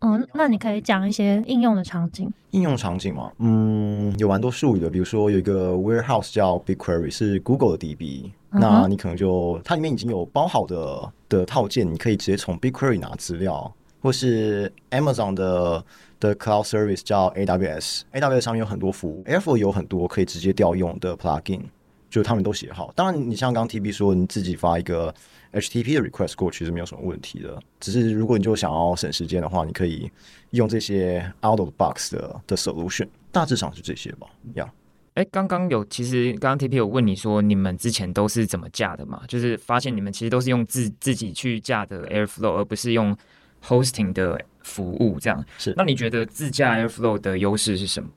[0.00, 2.30] 嗯，那你可以讲一些应用的场景。
[2.50, 15.84] 应用场景嘛，嗯，有蛮多术语的，比如说有一个 warehouse 叫 BigQuery，是 Google 的 DB，、嗯那你可能就它里面已经有包好的的套件，你可以直接从 BigQuery 拿资料，或是 Amazon 的
[16.20, 21.60] 的 Cloud Service 叫 AWS，AWS 上面有很多服务，Airflow 有很多可以直接调用的 plugin，
[22.08, 22.90] 就他们都写好。
[22.94, 25.14] 当然，你像刚刚 TB 说，你自己发一个
[25.52, 30.10] HTTP 的 request 过去是没有什么问题的，只是如果你就想要省时间的话，你可以
[30.50, 34.26] 用这些 out of the box 的的 solution，大致上是这些吧。
[34.54, 34.70] 呀、
[35.14, 39.22] 哎，刚刚有，其实刚刚 TP 有问你说，你们之前都是怎么架的嘛？
[39.26, 43.16] 就是发现你们其实都是用自自己去架的 Airflow，而不是用
[43.64, 45.44] hosting 的服务这样。
[45.56, 48.08] 是那你觉得自驾 Airflow 的优势是什么？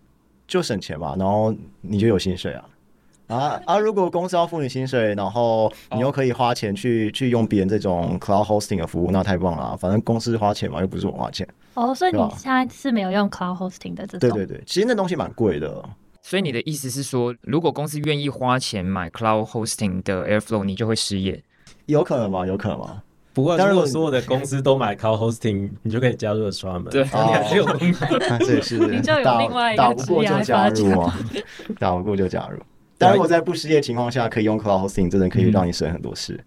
[0.47, 2.65] 就省钱嘛，然后你就有薪水啊。
[3.29, 3.77] 啊啊！
[3.77, 11.47] 如果公司要付你薪水，然后你又可以花钱去去用别人这种 cloud hosting 的服务，那太棒了啊、反正公司花钱嘛，又不是我花钱。
[11.75, 14.29] 哦，所以你现在是没有用 cloud hosting 的这种？
[14.31, 15.83] 对对对，其实那东西蛮贵的。
[16.21, 21.43] 所以你的意思是说，如果公司愿意花钱买 cloud hosting 的 Airflow，你就会失业？
[21.85, 22.45] 有可能吗？
[22.45, 23.03] 有可能吗？
[23.31, 28.07] 不过，当然如果所有的公司都买 Cloud Hosting，你就可以加入了 s h a m 对，你还是有工作。
[28.39, 31.13] 这也是 你就有打另外一个打不过就加入职业嘛，
[31.79, 32.59] 打不过就加入。
[32.99, 36.39] 但如果在不失业的情况下，可以用 cloud hosting，真的可以让你省很多事。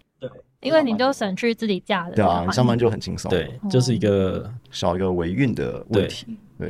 [0.61, 2.45] 因为你就省去自己架的对啊。
[2.45, 6.37] 你上班就很轻松，对，就是一个少一个维运的问题。
[6.57, 6.69] 对，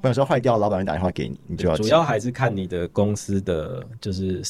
[0.00, 4.40] 不然有时候坏掉，老板会打电话给你，你就要主要还是看你的公司的就是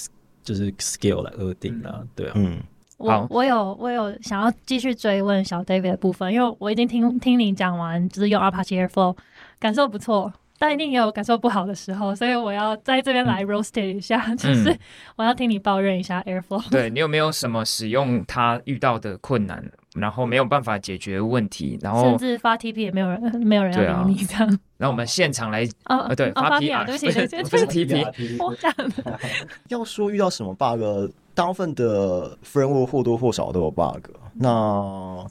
[0.45, 2.05] 就是 skill 来而定啦。
[2.15, 2.61] 对啊，嗯，
[2.99, 9.17] 我我有我有想要继续追问小 David 的部分，因为我已经听听你讲完，就是用 Apache Airflow
[9.59, 14.79] 感受不错，但一定也有感受不好的时候，所以我要在这边来 roast it 一下，就是嗯
[15.17, 16.71] 我要听你抱怨一下 Airflow。
[16.71, 19.63] 对你有没有什么使用它遇到的困难，
[19.95, 21.79] 然后没有办法解决的问题？
[21.83, 24.47] 然后甚，至发 TP 也没有人没有人对啊要理你这样。
[24.77, 27.07] 然后我们现场来，哦呃，对，哦发发 PR， 对不起，
[27.51, 29.19] 不是，TP，我讲的
[29.69, 34.11] 要说遇到什么 bug，大部分的 framework 或多或少都有 bug。
[34.35, 35.25] 那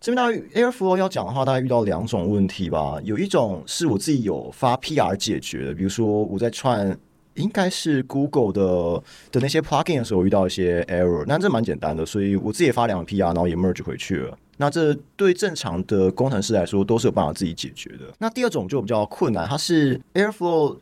[0.00, 2.98] 这边大概 Airflow 要讲的话，大概遇到两种问题吧。
[3.02, 6.96] 有一种是我自己有发 PR 解决的，比如说我在串
[7.34, 14.38] 应该是 Google 的的那些 plugin 的时候遇到一些 error，那这蛮简单的，所以我自己也发两个 PR，然后也 merge 回去了。
[14.56, 18.12] 那这对正常的工程师来说都是有办法自己解决的。
[18.18, 20.78] 那第二种就比较困难，它是 Airflow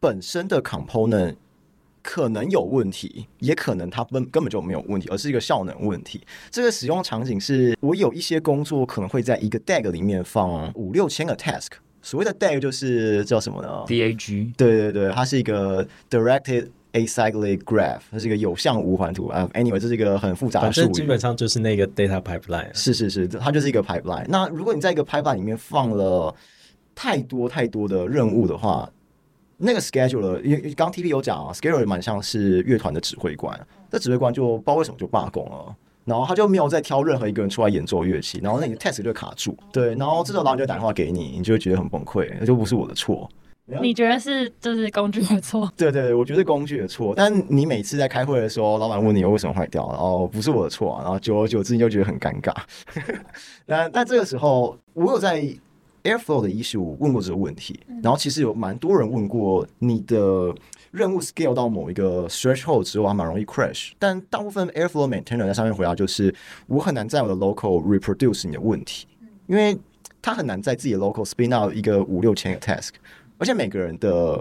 [0.00, 1.36] 本身的 component
[2.02, 6.20] 可能有问题，也可能它根根本就没有问题，而是一个效能问题。
[6.50, 11.68] 这个使用场景是我有一些工作可能会在一个 DAG 里面放五六千个 task。
[12.02, 19.46] 所谓的 DAG 就是叫什么呢？DAG，对对对，它是一个 directed acyclic graph，它是一个有向无环图啊。
[19.52, 20.84] Anyway，这是一个很复杂的术语。
[20.84, 22.72] 反正基本上就是那个 data pipeline。
[22.72, 24.24] 是是是，它就是一个 pipeline。
[24.28, 26.34] 那如果你在一个 pipeline 里面放了
[26.94, 28.90] 太多太多的任务的话，
[29.60, 33.58] 那个 scheduler，因为刚刚 TP 有讲啊，scheduler 蛮像是乐团的指挥官，
[33.90, 35.76] 这指挥官就不知道为什么就罢工了。
[36.06, 43.28] 然后他就没有再挑任何一个人出来演奏乐器，然后那你的 test 就会卡住，对，然后这时候老板就打电话给你，你就会觉得很崩溃，那就不是我的错，
[43.82, 45.70] 你觉得是就是工具的错？
[45.76, 47.12] 对对对，我觉得是工具的错。
[47.14, 52.52] 但你每次在开会的时候，老板问你为什么坏掉，然后不是我的错啊、然后久而久之你就觉得很尴尬。
[53.66, 55.46] 那但这个时候，我有在
[56.04, 60.54] Airflow 的 issue 问过这个问题，然后其实有蛮多人问过你的
[60.90, 63.92] 任务 scale 到某一个 threshold 之后，还蛮容易 crash。
[63.98, 66.34] 但大部分 Airflow maintainer 在上面回答就是，
[66.66, 69.06] 我很难在我的 local reproduce 你的问题。
[69.46, 69.76] 因为
[70.22, 72.90] 他很难在自己的 local spin out 一个五六千个 task，
[73.36, 74.40] 而且每个人的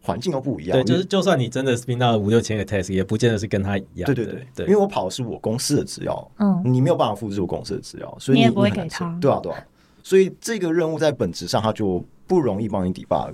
[0.00, 0.78] 环境都不一样。
[0.78, 4.06] 对，就是就算你真的 spin 到五六千个 task，也不见得是跟他一样。
[4.06, 9.66] 对对对对因为我跑的是我公司的资料，嗯，你没有办法复制我公司的资料，所以你也不会给他做对啊，对啊，
[10.06, 13.32] 所以这个任务在本质上它就不容易帮你 debug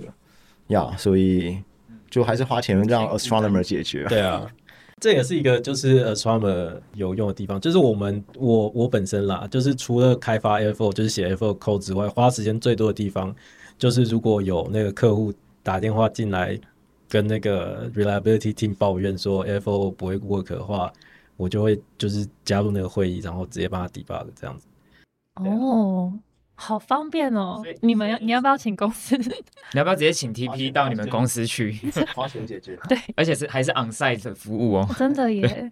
[0.69, 1.61] 呀所以
[2.09, 4.05] 就还是花钱让 astronomer 解决。
[4.05, 4.51] 对啊，
[4.99, 13.35] 这也是一个就是 astronomer 有用的地方，就是我们我我本身啦，就是除了开发 Airflow 就是写 Airflow code 之外，花时间最多的地方
[13.77, 15.31] 就是如果有那个客户
[15.61, 16.59] 打电话进来
[17.07, 20.91] 跟那个 reliability team 抱怨说 Airflow 不会 work 的话，
[21.37, 24.65] 我就会就是加入那个会议，然后直接帮他 debug 这样子。
[25.35, 26.11] 哦，
[26.63, 27.61] 好方便哦。
[27.81, 29.17] 你们要你要不要请公司？
[29.73, 31.77] 你要不要直接请 TP 到你们公司去？
[32.15, 32.77] 花钱解决。
[32.87, 34.87] 对而且是还是 on site 的服务哦。
[34.97, 35.69] 真的耶，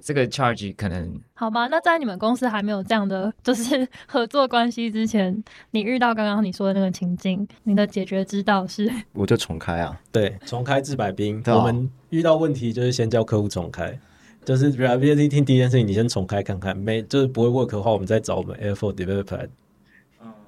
[0.00, 1.66] 这个 charge 可能好吧。
[1.66, 8.90] 那在你们公司还没有这样的就是 合作关系之前，你遇到刚刚你说的那个情境，你的解决之道是？
[9.12, 11.42] 我就重开啊，对，重开治百兵。
[11.42, 13.98] 对啊我们遇到问题就是先叫客户重开，
[14.44, 19.48] 就是 reliability team 第一件事情，你先重开看看，没就是不会 work 的话，我们再找我们 Airflow developer 来。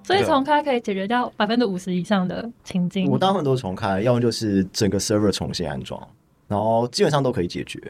[0.04, 3.10] 所以重开可以解决掉百分之五十以上的情境。
[3.10, 6.00] 我大部分都是重开，要么就是整个 server 重新安装，
[6.46, 7.80] 然后基本上都可以解决。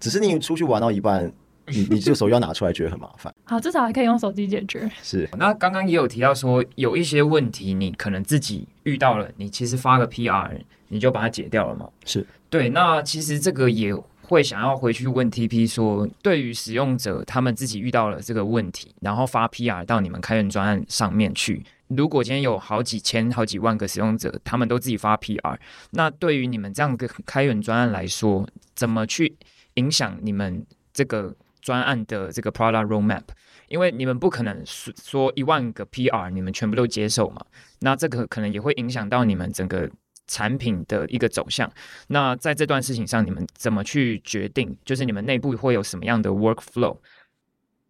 [0.00, 1.30] 只是你出去玩到一半，
[1.66, 3.34] 你 你这个时候要拿出来，觉得很麻烦。
[3.44, 4.90] 好，至少还可以用手机解决。
[5.02, 10.50] 是那刚刚也有提到说，有一些问题你可能自己遇到了，你其实发个 PR
[10.88, 11.88] 你就把它解掉了嘛。
[12.04, 12.68] 是，对。
[12.68, 13.92] 那其实这个也
[14.26, 21.64] 会想要回去问 TP 说，对于使用者他们自己遇到了这个问题，然后发 PR 到你们开源专案上面去。
[21.88, 25.58] 如果今天有好几千、好几万个使用者，他们都自己发 PR，
[25.90, 29.36] 那对于你们这样的开源专案来说，怎么去
[29.74, 33.22] 影响你们这个专案的这个 product roadmap？
[33.68, 37.44] 因为你们不可能说说一万个 PR 你们全部都接受嘛，
[37.80, 39.90] 那这个可能也会影响到你们整个
[40.26, 41.70] 产品的一个走向。
[42.08, 44.76] 那在这段事情上，你们怎么去决定？
[44.84, 46.96] 就是你们内部会有什么样的 workflow？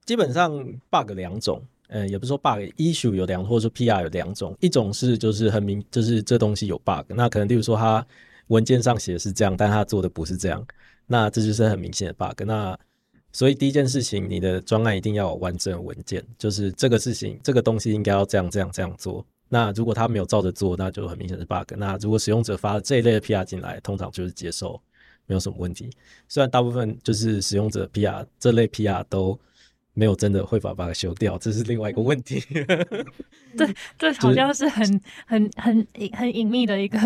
[0.04, 0.52] 基本上
[0.90, 8.06] bug 两种，呃，也不是说 bug issue 有两，或者说 PR 有两种，一种是就是很明，就是这东西有 bug，那可能例如说它
[8.48, 10.66] 文件上写的是这样，但它做的不是这样，
[11.06, 12.42] 那这就是很明显的 bug。
[12.44, 12.78] 那
[13.32, 19.24] 所以第一件事情，你的专案一定要有完整的文件，就是这个事情，这个东西应该要这样这样这样做。
[19.48, 21.74] 那如果他没有照着做，那就很明显是 bug。
[21.76, 24.80] 那如果使用者发了这一类的 PR 进来，通常就是接受，
[25.26, 25.90] 没有什么问题。
[26.28, 29.38] 虽然大部分就是使用者 PR 这类 PR 都
[29.92, 32.42] 没有真的会把 bug 修掉，这是另外一个问题。
[33.56, 36.98] 对这好像是很很很很隐秘的一个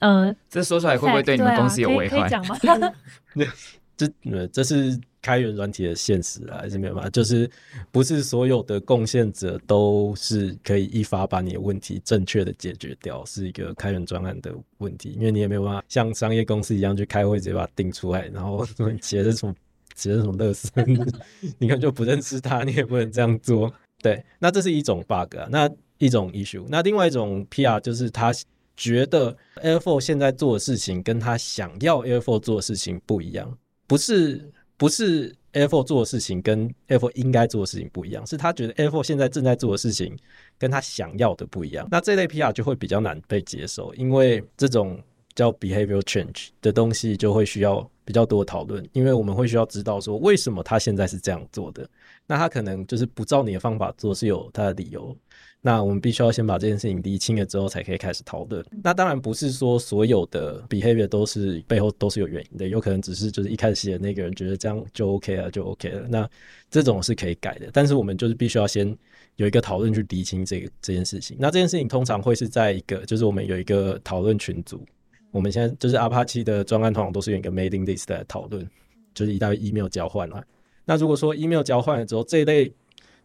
[0.00, 2.30] 呃，这说出来会不会对你们公司有危害对啊可以？
[2.30, 2.94] 讲吗？
[3.96, 7.10] 这呃，这是开源软体的现实啊，还是没有办法？
[7.10, 7.48] 就是
[7.90, 18.66] 不是所有的贡献者都是可以一发把你的问题正确的解决掉，是一个开源专案的问题，因为你也没有办法像商业公司一样去开会直接把它定出来，然后
[19.00, 19.54] 写的什么
[19.94, 20.68] 写的什么乐事，
[21.58, 23.72] 你看就不认识他，你也不能这样做。
[24.02, 28.32] 对，那这是一种 bug 啊，那一种 issue，那另外一种 PR 就是他
[28.76, 33.56] 觉得 Airflow 现在做的事情跟他想要 Airflow 做的事情不一样。
[33.86, 34.50] 不是
[34.82, 40.18] 不是 Airflow 做的事情跟 Airflow 应该做的事情不一样，是他觉得 Airflow 现在正在做的事情
[40.58, 41.86] 跟他想要的不一样。
[41.88, 45.00] 那这类 PR 就会比较难被接受，因为这种
[45.36, 51.88] 叫 behavior change 的东西就会需要比较多的讨论，因为我们会需要知道说为什么他现在是这样做的。
[52.26, 55.16] 那他可能就是不照你的方法做是有他的理由。
[55.64, 58.64] 那我们必须要先把这件事情理清了之后，才可以开始讨论。
[58.82, 66.08] 那当然不是说所有的 behavior 都是背后都是有原因的，有可能只是就是一开始写的那个人觉得这样就 OK 了，就 OK 了。
[66.08, 66.28] 那
[66.68, 68.96] 这种是可以改的，但是我们就是必须要先
[69.36, 71.36] 有一个讨论去理清这个这件事情。
[71.38, 74.84] 那这件事情通常会是在一个就是我们有一个讨论群组，
[75.30, 78.68] 我们现在就是阿帕奇的专案通常都是用一个 mailing list 来讨论，
[79.14, 80.44] 就是一大堆 email 交换了。
[80.84, 82.72] 那如果说 email 交换了之后，这一类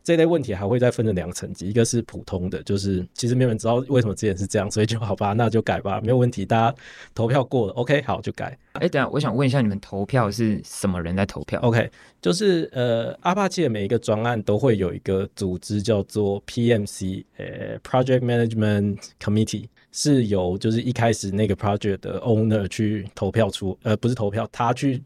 [0.08, 6.76] 这类问题还会再分成两个层级，一个是普通的，就是其实没有人知道为什么之前是这样，所以就好吧，那就改吧，没有问题，大家
[7.14, 8.58] 投票过了，OK，好就改。
[8.72, 25.04] 哎，等下，我想问一下，你们投票是什么人在投票？OK，就是呃，阿帕奇的每一个专案都会有一个组织叫做 PMC，呃，Project Management Committee，是由就是一开始那个 project 的 owner 去投票出，呃，不是投票，他去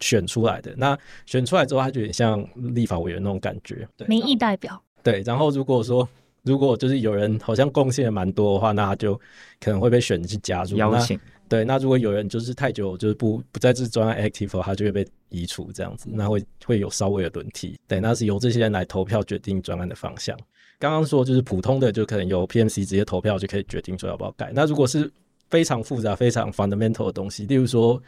[0.00, 0.74] 选出来的。
[0.76, 3.86] 那选出来之后，他就有点像立法委员那种感觉。
[3.96, 6.08] 对民意代表，对，然后如果说
[6.42, 9.14] 如果就是有人好像贡献蛮多的话，那他就
[9.60, 10.76] 可能会被选去加入。
[10.76, 11.18] 邀请
[11.48, 17.78] 对，那如果有人就是太久就是不不在这专案 active，他就会被移除这样子，那会会有稍微的轮替。
[17.86, 20.36] 对，那是由这些人来投票决定专案的方向。
[20.78, 24.52] 刚刚说就是普通的，就可能由 PMC 直接投票就可以决定说要不要改。
[24.54, 25.10] 那如果是
[25.50, 28.02] 非常复杂、非常 fundamental 的东西，例如说，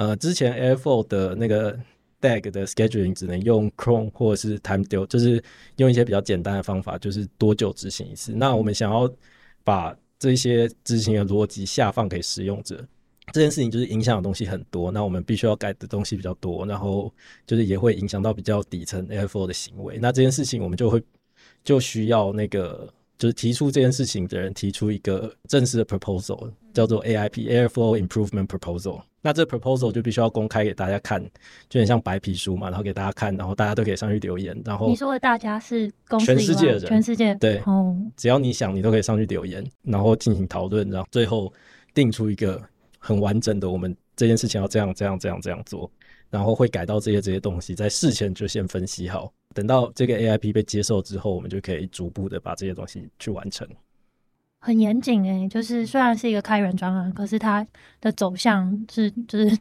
[0.00, 1.78] 呃，之前 Airflow 的那个
[2.22, 5.44] DAG 的 scheduling 只能用 Chrome 或者是 Time Deal，就是
[5.76, 8.32] 用一些比较简单的方法，就是多久执行一次。
[8.32, 9.12] 那我们想要
[9.62, 12.82] 把这些执行的逻辑下放给使用者。
[13.34, 17.12] 这件事情就是影响的东西很多，那我们必须要改的东西比较多，然后
[17.46, 19.98] 就是也会影响到比较底层 Airflow 的行为。
[20.00, 21.02] 那这件事情我们就会
[21.62, 22.90] 就需要那个
[23.20, 29.02] 就是提出这件事情的人提出一个正式的 proposal，叫做 AIP Airflow Improvement Proposal。
[29.20, 31.22] 那这 proposal 就必须要公开给大家看，
[31.68, 34.58] 就很像白皮书嘛，然后给大家看，然后大家都可以上去留言。
[34.64, 41.52] 然后你说的大家是公司全世界的人全世界对哦，只要你想，你都可以上去留言，然后进行讨论，然后最后
[41.92, 42.58] 定出一个
[42.98, 45.90] 很完整的，我们这件事情要这样这样这样这样做，
[46.30, 53.68] 然后会改到这些这些东西，在事前就先分析好，等到这个 AIP 被接受之后，我们就可以逐步的把这些东西去完成。
[54.62, 57.66] 很严谨诶，就是虽然是一个开源专案，可是它
[58.00, 59.58] 的走向是就是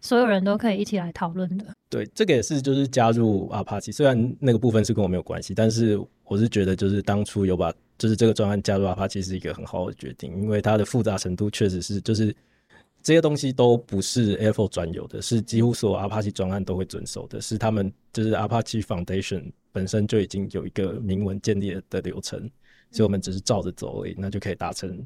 [0.00, 1.64] 所有人都可以一起来讨论的。
[1.88, 12.34] 对，这个也是就是加入 Apache，虽然那个部分是跟我没有关系，但是我是觉得就是当初有把就是这个专案加入 Apache 是一个很好的决定，因为它的复杂程度确实是就是
[13.02, 22.38] 这些东西都不是 Airflow 专有的，是几乎所有 Apache 专案都会遵守的，是他们就是 Apache Foundation 本身就已经有一个明文建立的流程，
[22.90, 25.04] 所以我们只是照着走而已，那就可以达成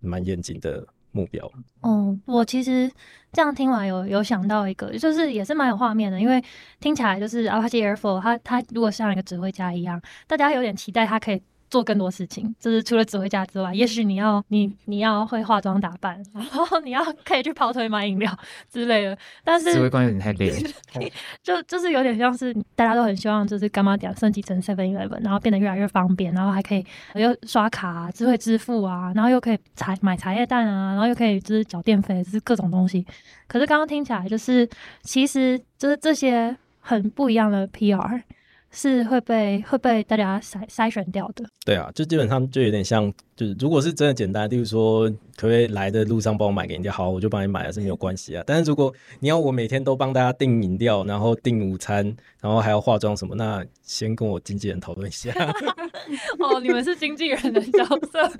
[0.00, 1.50] 蛮严谨的目标。
[1.82, 2.90] 哦，我其实
[3.32, 6.42] 这样听完有有想到一个，就是也是蛮有画面的，因为
[6.80, 18.32] 听起来就是 Apache Airflow，它它如果像一个指挥家一样，大家有点期待它可以做更多事情，就是除了指挥家之外，也许你要你你要会化妆打扮， 然后你要可以去跑腿买饮料
[18.70, 20.70] 之类的，但是指挥官有点太累了。
[21.42, 33.04] 就就是有点像是大家都很希望，就是干妈点升级成 Seven Eleven，然后变得越来越方便，然后还可以又刷卡、啊、智慧支付啊，然后又可以茶买茶叶蛋啊，然后又可以就是缴电费，就是各种东西。
[33.48, 34.68] 可是刚刚听起来就是，
[35.02, 38.22] 其实就是这些很不一样的 PR
[38.70, 41.44] 是会被会被大家筛筛选掉的。
[41.64, 48.44] 对啊，就基本上就有点像，就是如果是真的简单，例如说，可不可以来的路上帮我买给人家，好，我就帮你买了是没有关系啊。
[48.46, 52.04] 但是如果你要我每天都帮大家订饮料，然后订午餐，
[52.40, 55.32] 然后还要化妆什么，那先跟我经纪人讨论一下。
[56.38, 58.30] 哦，你们是经纪人的角色，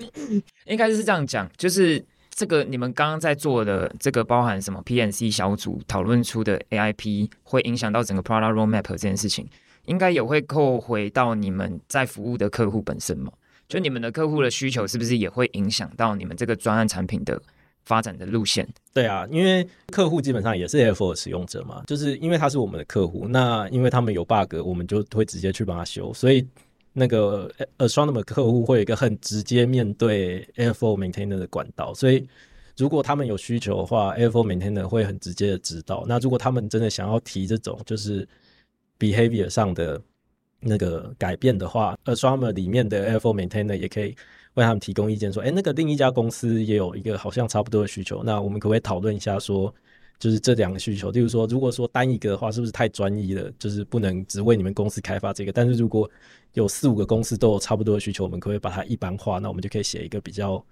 [0.65, 9.45] 应该是这样讲，就是这个你们刚刚在做的这个包含什么 PNC 小组讨论出的 AIP 会影响到整个 product roadmap 这件事情，
[9.87, 13.31] 应该也会扣回到你们在服务的客户本身嘛？
[13.67, 17.41] 就你们的客户的需求是不是也会影响到你们这个专案产品的
[17.83, 18.65] 发展的路线？
[18.93, 26.47] 对啊，因为客户基本上也是 Airflow 使用者嘛，就是因为他是我们的客户，那因为他们有 bug，我们就会直接去帮他修，所以
[26.93, 32.27] 那个 a s t r o n o m 客户会有一个很直接面对 Airflow maintainer 的管道，所以
[32.77, 36.05] 如果他们有需求的话，Airflow maintainer 会很直接的指导。
[36.07, 38.27] 那如果他们真的想要提这种就是
[38.99, 40.01] behavior 上的
[40.59, 44.15] 那个改变的话，Astronomer 里面的 Airflow maintainer 也可以
[44.53, 49.73] 为他们提供意见，说，哎，那个另一家公司也有一个好像差不多的需求，那我们可不可以讨论一下说？
[50.19, 53.51] 就是这两个需求，例如说，如果说单一个的话，是不是太专一了？
[53.59, 55.51] 就是不能只为你们公司开发这个。
[55.51, 56.09] 但是如果
[56.53, 59.37] 有四五个公司都有差不多的需求，我们可不可以把它一般化？
[59.37, 60.65] 那我们就可以写一个比较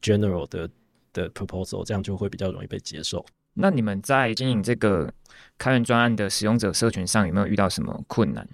[0.00, 0.70] general 的
[1.12, 3.26] 的 proposal，这样就会比较容易被接受。
[3.54, 5.12] 那你们在经营这个
[5.58, 8.48] 开源专案的使用者社群上有没有遇到什么困难？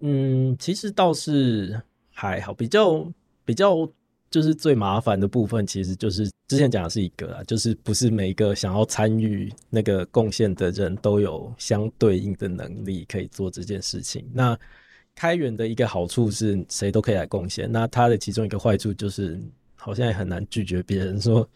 [0.00, 3.06] 嗯，其实倒是还好，比较
[3.44, 3.88] 比较
[4.30, 14.28] 就是最麻烦的部分，其实就是之前讲的是一个啊，就是不是每一个想要参与那个贡献的人都有相对应的能力可以做这件事情。
[14.32, 14.58] 那
[15.14, 19.38] 开源的一个好处是谁都可以来贡献，那它的其中一个坏处就是
[19.74, 21.46] 好像也很难拒绝别人说，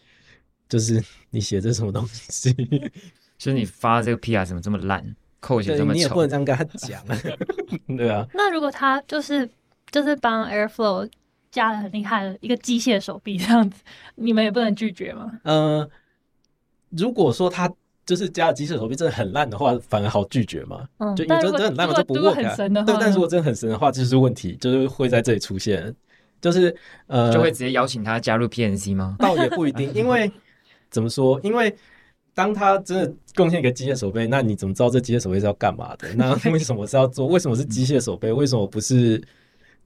[0.69, 1.01] 就是
[1.31, 2.53] 你写这什么东西，
[3.37, 6.29] 就是你发这个 PR 怎么这么烂，扣写对这么丑你也不能？
[6.29, 7.01] 这样跟他讲，
[7.97, 8.25] 对啊。
[8.33, 9.49] 那如果他就是
[9.91, 11.09] 就是帮 Airflow
[11.51, 13.81] 加了很厉害的一个机械手臂这样子，
[14.15, 15.31] 你们也不能拒绝吗？
[15.43, 15.89] 呃，
[16.89, 17.71] 如果说他
[18.05, 20.87] 就是加了机械手臂真的很烂的话，反而好拒绝嘛。
[20.97, 25.93] 嗯就因为真但如果的很烂嘛，就不如果如果 work 啊很神的对，但呢如果真的很神的话，这就是问题，就是会在这里出现，
[26.41, 26.75] 就是
[27.07, 29.15] 呃，就会直接邀请他加入 PNC 吗？
[29.19, 30.31] 倒也不一定，因为
[30.89, 31.39] 怎么说？
[31.43, 31.75] 因为
[32.33, 36.13] 当他真的贡献一个机械手背，那你怎么知道这机械手背是要干嘛的？
[36.15, 37.27] 那为什么是要做？
[37.27, 38.31] 为什么是机械手背？
[38.31, 39.21] 为什么不是？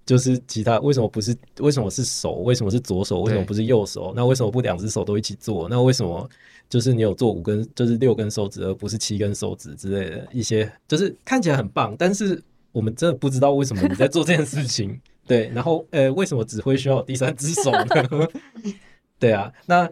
[0.06, 1.36] 就是其他为什么不是？
[1.60, 2.38] 为什么是手？
[2.38, 3.22] 为什么是左手？
[3.22, 4.12] 为什么不是右手？
[4.16, 5.70] 那为什么不两只手都一起做？
[5.70, 6.28] 那为什么
[6.68, 10.72] 就是你有做五根，就是六根手指，而不是七根手指之类的一些？
[10.88, 12.42] 就是看起来很棒，但是
[12.72, 15.00] 我们真的不知道为什么你在做这件事情。
[15.28, 18.28] 对，然后呃，为什么只会需要有第三只手呢？
[19.20, 19.88] 对啊，那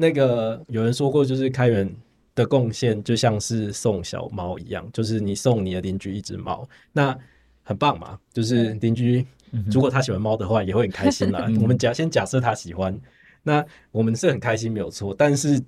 [0.00, 1.92] 那个有人说过，就是开源
[2.36, 7.18] 的贡献就像是送小猫一样，就是你送你的邻居一只猫，那
[7.64, 8.16] 很棒嘛。
[8.32, 9.26] 就是邻居
[9.72, 11.48] 如果他喜欢猫的话，也会很开心啦。
[11.60, 12.96] 我们假先假设他喜欢，
[13.42, 15.12] 那我们是很开心没有错。
[15.18, 15.60] 但是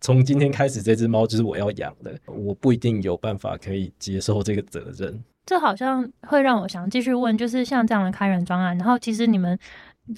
[0.00, 5.22] 从今天开始，这只猫就是我要养的，我不一定有办法可以接受这个责任。
[5.44, 9.58] 这好像会让我想继续问，就是像这样的开源专案，然后其实你们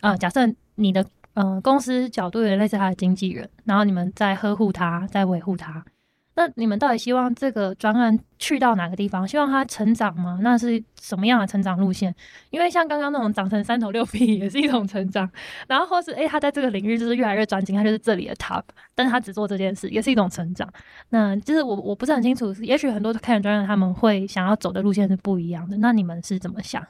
[0.02, 0.40] 呃，假设
[0.76, 1.04] 你的
[1.36, 5.84] 呃公司角度也类似他的经纪人，然后你们在呵护他，在维护他。
[6.38, 9.26] 那你们到底希望这个专案去到哪个地方？
[9.26, 10.38] 希望他成长吗？
[10.42, 12.14] 那是什么样的成长路线？
[12.50, 15.26] 因为像刚刚那种长成三头六臂也是一种成长，
[15.66, 18.62] 然后或是诶，他在这个领域就是越来越专精，他就是这里的 top，
[18.94, 20.70] 但是他只做这件事也是一种成长。
[21.08, 25.78] 那就是我我不是很清楚，也许很多开源专案他们会想要走的路线是不一样的。
[25.78, 26.86] 那你们是怎么想？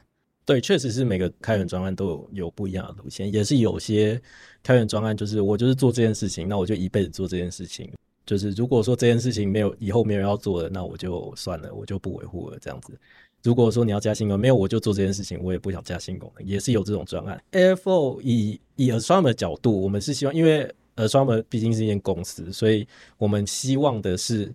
[0.47, 4.19] 对，确实是每个开源专案都有有不一样的路线，也是有些
[4.63, 7.91] 开源专案就是我就是做这件事情，那我就一辈子做这件事情。
[8.25, 12.97] 就是如果说这件事情没有以后没有人要做的，那我就算了，我就不维护了这样子。
[13.43, 17.43] 如果说你要加新功能，没有我就做这件事情，我也不想加新功能，也是有这种专案。
[17.51, 22.87] Airflow 以以 Astronomer 的角度，我们是希望，因为 Astronomer 毕竟是一间公司，所以
[23.17, 24.49] 我们希望的是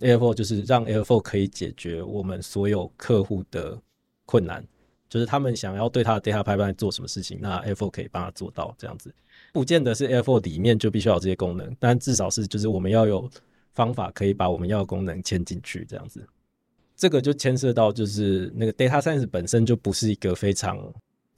[0.00, 3.78] Airflow 就是让 Airflow 可以解决我们所有客户的
[4.26, 4.64] 困难，
[5.12, 9.14] 就是他们想要对他的 data pipeline 做什么事情，那 Airflow 可以帮他做到这样子。
[9.52, 13.28] 不见得是 Airflow 里面就必须要有这些功能，但至少是就是我们要有
[13.74, 16.26] 方法可以把我们要的功能牵进去，这样子。
[16.96, 20.78] 这个就牵涉到就是那个 data science 本身就不是一个非常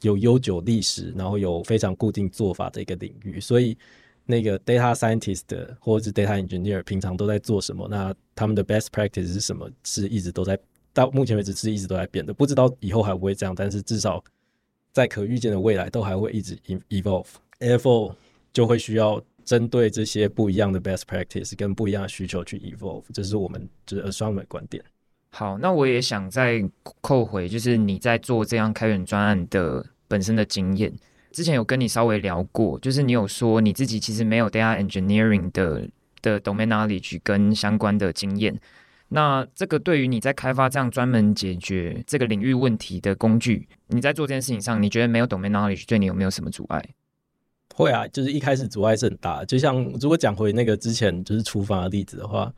[0.03, 3.77] 有悠久历史，然后有非常固定做法的一个领域，所以
[4.25, 5.43] 那个 data scientist
[5.81, 7.89] 或者是 data engineer 平常都在做什么？
[7.91, 9.69] 那他们的 best practice 是什么？
[9.83, 10.57] 是一直都在
[10.95, 14.25] 到目前为止是一直都在变的，不知道以后还不会这样，但是至少
[14.93, 16.57] 在可预见的未来都还会一直
[16.89, 17.27] evolve。
[17.59, 18.15] Airflow
[18.53, 24.83] 就会需要针对这些不一样的 best practice 跟不一样的需求去 evolve，这是我们就是 Astronomer 的观点。
[25.31, 26.63] 好，那我也想再
[27.01, 30.93] 扣回，就是你在做这样开源专案的本身的经验。
[31.33, 35.89] 之前有跟你稍微聊过，就是你有说你自己其实没有 data engineering 的
[36.23, 38.57] 的 domain knowledge 跟相关的经验。
[39.15, 46.85] 那这个对于你在开发这样专门解决这个领域问题的工具，你在做这件事情上，你觉得没有 domain knowledge 对你有没有什么阻碍？
[47.77, 49.45] 会啊，就是一开始阻碍是很大。
[49.45, 52.53] 就像如果讲回那个之前就是厨房的例子的话，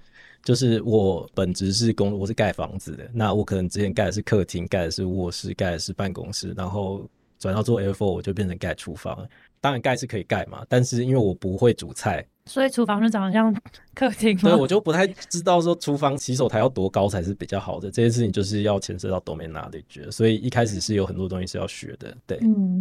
[0.45, 3.07] 就是我本职是工，我是盖房子的。
[3.13, 7.07] 那我可能之前盖的是客厅，盖的是卧室，盖的是办公室，然后
[7.39, 9.29] 转到做 Air4，我就变成盖厨房。
[9.67, 13.53] 当然盖是可以盖嘛，但是因为我不会煮菜，所以厨房就长得像
[13.97, 14.37] 客厅。
[14.37, 17.91] 对，我就不太知道说厨房洗手台要多高才是比较好的。
[17.91, 22.17] 这件事情就是要牵涉到 domain knowledge，所以一开始是有很多东西是要学的。
[22.29, 22.81] 对，嗯，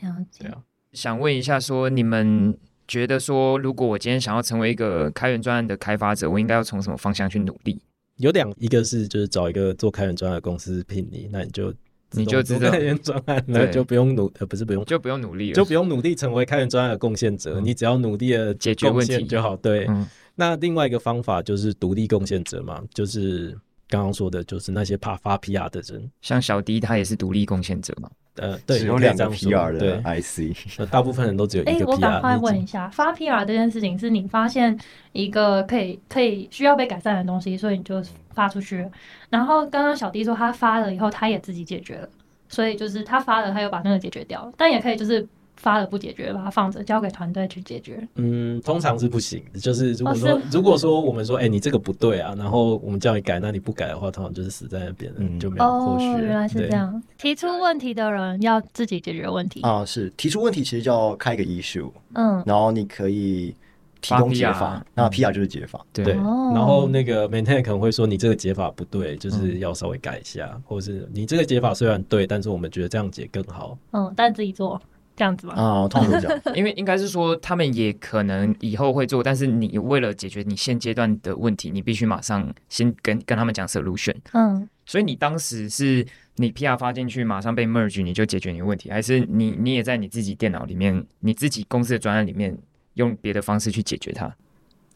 [0.00, 0.52] 了解。
[0.92, 2.54] 想问一下，说你们
[2.86, 7.80] 觉得说，如果我今天想要成为一个开源专案的开发者，我应该要从什么方向去努力？
[8.16, 11.72] 有两，一个是就是找一个做开源专案的公司聘你，那你就
[12.16, 19.24] 你就知道开源专案，了就不用努，呃，不是不用，就不用努力了，就不用努力成为开源专案的贡献者，你只要努力的解决问题。
[19.24, 19.56] 就好。
[19.56, 19.88] 对，
[20.34, 23.56] 那另外一个方法就是独立贡献者嘛，就是
[23.88, 28.10] 刚刚说的，就是那些怕发 PR 的人，像小迪他也是独立贡献者嘛。
[28.36, 31.76] 呃，对，只有两个 PR 的 IC，大部分人都只有一个 PR。
[31.82, 34.76] 哎，我赶快问一下，发 PR 这件事情是你发现
[35.12, 38.84] 一个可以可以需要被改善的东西，所以你就发出去。
[39.30, 42.08] 然后刚刚小弟说他发了以后，他也自己解决了，
[42.48, 45.26] 所以就是他发了，他又把那个解决掉了，但也可以就是。
[45.64, 48.06] 发了不解决，把它放着，交给团队去解决。
[48.16, 49.42] 嗯，通常是不行。
[49.54, 56.04] 就是如果说，如果说我们说，哎，你这个不对啊，然后我们叫你改，那你不改的话，通常就是死在那边，嗯，就没有后续。
[56.04, 57.02] 原来是这样。
[57.16, 63.54] 提出问题的人要自己解决问题啊，是提出问题其实叫开一个 issue，嗯，然后你可以
[64.02, 66.12] 提供解法，那 PR 就是解法，对。
[66.12, 73.78] 然后那个 maintain 可能会说，你这个解法不对，就是要稍微改一下，或者是你这个解法虽然对，但是我们觉得这样解更好。
[73.92, 74.78] 嗯，但自己做。
[75.16, 75.54] 这样子吗？
[75.54, 84.14] 啊，通常这样， 因为应该是说他们也可能以后会做，但是你为了解决你现阶段的问题，你必须马上先跟跟他们讲 solution。
[84.32, 86.06] 嗯，所以你当时是
[86.36, 92.56] 你 PR 发进去，马上被 merge，你就解决你的问题，还是你你也在你自己电脑里面，你自己公司的专案里面
[92.94, 94.34] 用别的方式去解决它？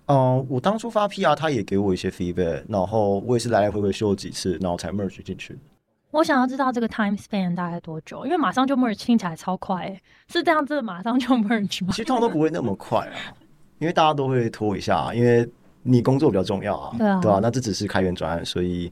[0.06, 5.56] 嗯，我当初发 PR，他也给我一些 feedback，然后我也是来来回回修了几次，然后才 merge 进去。
[6.10, 11.90] 我想要知道这个 time span 大概多久，因为马上就 merge 听起来超快，是这样子马上就 merge 吗？
[11.90, 13.14] 其实通常都不会那么快啊，
[13.78, 15.48] 因为大家都会拖一下，因为
[15.82, 18.90] 你工作比较重要啊，对啊，对啊，那这只是开源专案，所以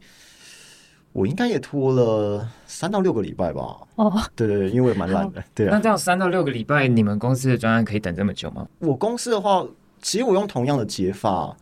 [1.13, 3.77] 我应该也拖了三到六个礼拜吧。
[3.95, 5.43] 哦，对对对，因为我也蛮懒的。
[5.55, 8.69] 对啊，那这样三到六个礼拜，你们公司的专案可以等这么久吗？
[8.81, 9.67] 我公司的话，
[10.03, 11.57] 其实我用同样的解法，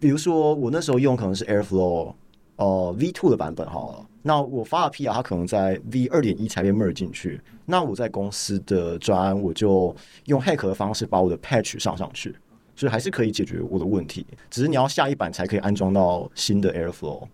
[0.00, 2.12] 比如说我那时候用可能是 Airflow
[2.56, 12.34] 呃 V two 的版本好了，那我发了 PR 它可能在 V 二点一才被 merge 进去，那我在公司的专案我就用 hack 的方式把我的 patch 上上去，
[12.74, 17.28] 所以还是可以解决我的问题，只是你要下一版才可以安装到新的 Airflow，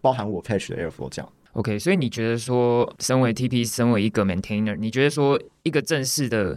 [0.00, 1.32] 包含我 patch 的 Airflow 这样。
[1.54, 6.56] OK，所以你觉得说，身为 TP，身为一个 maintainer，你觉得说一个正式的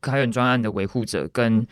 [0.00, 1.66] 开源专案的维护者跟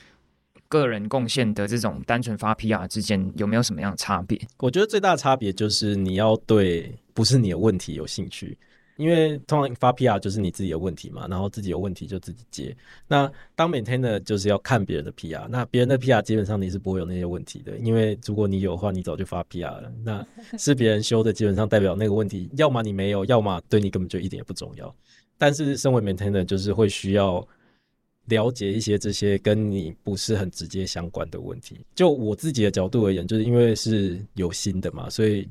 [0.73, 4.41] 个人贡献的这种单纯发 PR 之间有没有什么样的差别？
[4.57, 8.57] 我觉得最大的差别就是你要对不是你的问题有兴趣，
[8.97, 12.75] 因为通常发 PR 就是你自己的问题嘛，然后自己有问题就自己接。
[13.07, 19.93] 那当 maintainer 就是要看别人的 PR，那别人的 PR 基本上你是不会有那些问题的，因为如果你有的话，你早就发 PR 了。
[20.03, 20.27] 那
[20.59, 24.95] 是别人修的，基本上代表那个问题，要么你没有，要么对你根本就一点也不重要。
[25.37, 27.47] 但是身为 maintainer 就是会需要
[28.27, 31.81] 了解一些这些跟你不是很直接相关的问题。
[31.95, 35.49] 就我自己的角度而言，就是因为是有薪的嘛，所以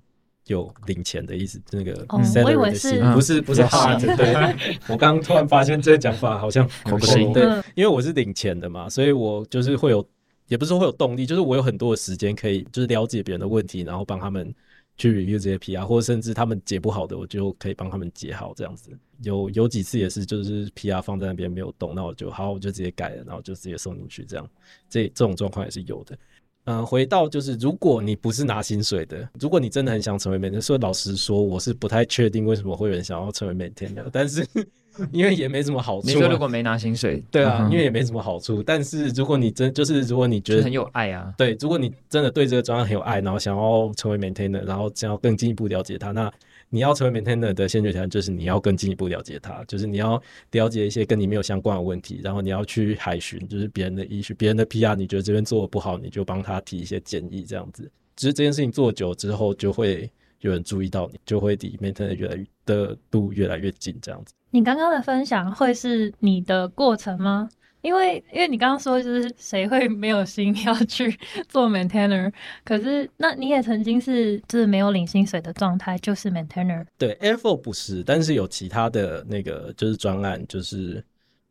[0.48, 1.62] 有领钱的意思。
[1.72, 4.16] 那个哦我以为是不是不是嗯 hard。
[4.18, 10.06] 对，我刚刚突然发现这个讲法好像口型对嗯，因为我是领钱的嘛，所以我就是会有，
[10.48, 14.54] 也不是说会有动力，就是我有很多的时间可以就是了解别人的问题，然后帮他们
[14.98, 18.92] 去 review 这些 PR，或者甚至他们解不好的，我就可以帮他们解好这样子。
[19.24, 24.50] 有有几次也是，就是 PR 放在那边没有动，那我就好，我就直接改了，然后就直接送进去，这样
[24.90, 26.18] 这这种状况也是有的。
[26.66, 34.46] 嗯、回到就是，如果你不是拿薪水的，如果你真的很想成为 maintainer，所以老实说，我是不太确定为什么会有人想要成为 maintainer，但是
[35.12, 36.12] 因为也没什么好处、啊。
[36.12, 38.62] 你说如果没拿薪水，对啊，嗯因为也没什么好处。
[38.62, 46.32] 但是如果你真就是如果你觉得很有爱啊，对，如果你真的对这个专业很有爱，然后想要成为 maintainer，然后想要更进一步了解它，那
[46.74, 50.20] 你要成为 maintainer 的先决条件就是你要更进一步了解它，就是你要
[50.52, 57.92] 了解一些跟你没有相关的问题，然后你要去海巡，就是别人的医学、别人的 PR，你觉得这边做的不好，你就帮他提一些建议，这样子。
[58.16, 60.10] 只是这件事情做久之后，就会
[60.40, 64.34] 有人注意到你，就会离 maintainer 越来越的度越来越近，这样子。
[64.50, 67.50] 你刚刚的分享会是你的过程吗？
[67.82, 71.18] 因为因为你刚刚说就是谁会没有心 要去
[71.50, 72.32] 做 maintainer，
[72.64, 76.86] 可是那你也曾经是就是没有领薪水的状态，就是 maintainer。
[76.98, 81.04] 对，Airflow 不是，但是有其他的那个就是专案，就是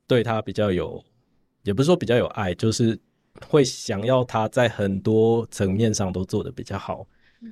[0.07, 1.03] 对他比较有，
[1.65, 2.99] 也不是说比较有爱，就是
[3.49, 7.07] 会想要他在很多层面上都做的比较好。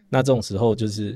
[0.09, 1.12] 那这种时候就是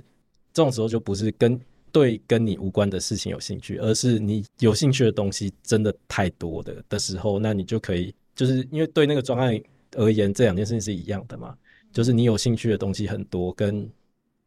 [0.52, 1.60] 这种时候就不是跟
[1.92, 9.60] 对跟你无关的事情有兴趣，而是你有兴趣的东西真的太多的的时候，那你就可以就是因为对那个专案
[9.96, 11.56] 而言，这两件事情是一样的嘛，
[11.92, 13.88] 就是你有兴趣的东西很多，跟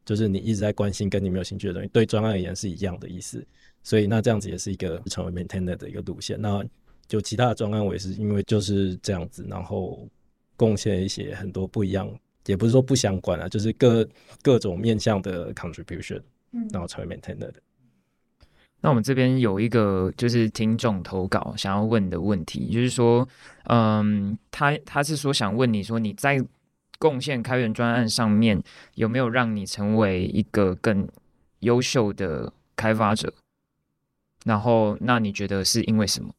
[0.03, 3.45] 就是你一直在关心跟你没有兴趣的东西，对专案而言是一样的意思。
[3.83, 6.41] 所以那这样子也是一个成为 maintainer 的一个路线。
[6.41, 6.65] 那
[7.07, 10.07] 就其他的专案，我也是因为就是这样子，然后
[10.55, 12.11] 贡献一些很多不一样，
[12.47, 14.07] 也不是说不相关啊，就是各
[14.41, 16.19] 各种面向的 contribution，
[16.51, 17.55] 嗯然后成为 maintainer 的。
[18.81, 23.27] 那我们这边有一个就是听众投稿想要问的问题，就是说，
[23.63, 26.43] 嗯，他他是说想问你说你在
[26.99, 28.61] 贡献开源专案上面
[28.93, 31.07] 有没有让你成为一个更
[31.61, 33.33] 优秀的开发者？
[34.45, 36.31] 然后，那你觉得是因为什么？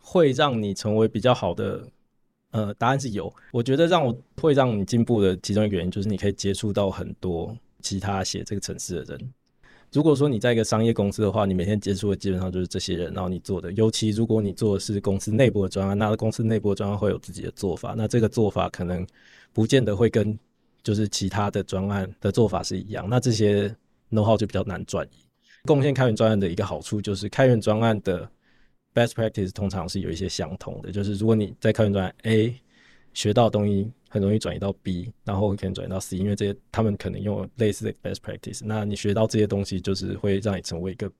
[0.00, 1.86] 会让你成为比较好的？
[2.52, 3.30] 呃，答案是有。
[3.52, 7.54] 我觉得让我会让你进步的其中一个原因，就是你可以接触到很多
[7.86, 9.32] 其他写这个城市的人。
[9.92, 19.06] 如果说你在一个商业公司的话，你每天接触的基本上就是这些人，然后你做的，尤其如果你做的是公司内部的专案，那公司内部的专案会有自己的做法，那这个做法可能
[19.52, 20.36] 不见得会跟
[20.82, 23.68] 就是其他的专案的做法是一样，那这些
[24.10, 25.24] know how 就比较难转移。
[25.64, 28.28] 贡献开源专案的一个好处就是，开源专案的
[28.92, 32.54] best practice 通常是有一些相同的，就是如果你在开源专案 A
[33.16, 41.10] 学到的东西，很容易转移到 B，然后可能转移到 C，因为这些他们可能用类似的 best practice，那你学到这些东西，就是会让你成为一个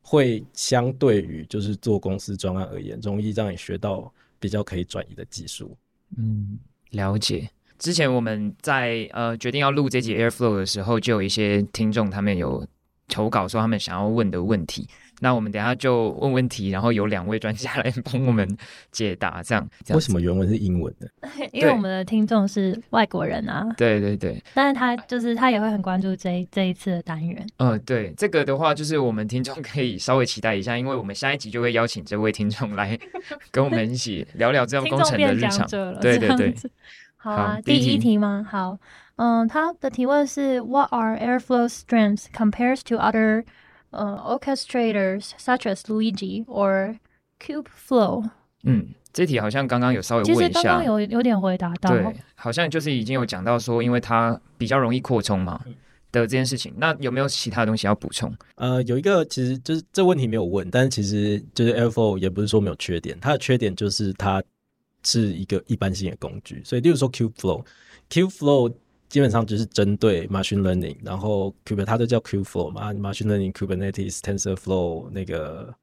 [0.00, 5.76] 会相对于就是做公司专案而言，容易让你学到比较可以转移的技术。
[6.16, 6.58] 嗯，
[6.92, 7.50] 了解。
[7.78, 12.66] 之前我们在呃决定要录这集 Airflow 的时候，就有一些听众他们有
[13.08, 14.88] 投稿说他们想要问的问题。
[15.20, 18.56] 那我们等下就问问题，然后有两位专家来帮我们
[18.90, 19.64] 解答，这样。
[19.84, 21.08] 这样为什么原文是英文的？
[21.52, 27.46] 因为我们的听众是外国人啊，对对对，但是他就是他也会很关注这一这一次的单元。
[27.58, 32.98] 呃，对，这个的话就是我们听众可以稍微期待一下，因为我们下一集就会邀请这位听众来
[33.52, 35.68] 跟我们一起聊聊这样工程的日常。
[36.00, 36.54] 对对对。
[37.22, 38.46] 好啊，第好第一题一题吗？
[38.50, 38.78] 好，
[39.16, 43.44] 嗯，他的提问是 What are airflow strengths compares to other
[43.90, 46.98] 呃 orchestrators such as Luigi or
[47.38, 48.28] Cube Flow
[48.62, 55.58] 嗯，这题好像刚刚有稍微其实问一下刚刚，有有点回答到，对，好像就是已经有讲到说，因为它比较容易扩充嘛
[56.12, 56.74] 的这件事情。
[56.76, 58.30] 那有没有其他东西要补充？
[58.56, 64.42] 呃，有一个其实就是这问题没有问，但是其实就是 Airflow 也不是说没有缺点，它的缺点就是它
[65.02, 68.74] 是一个一般性的工具，所以例如说 Kubeflow，Kubeflow
[69.10, 75.74] 基本上就是针对 machine learning，然后 Kube 它都叫 Kubeflow 嘛，machine learning、Kubernetes、TensorFlow 那个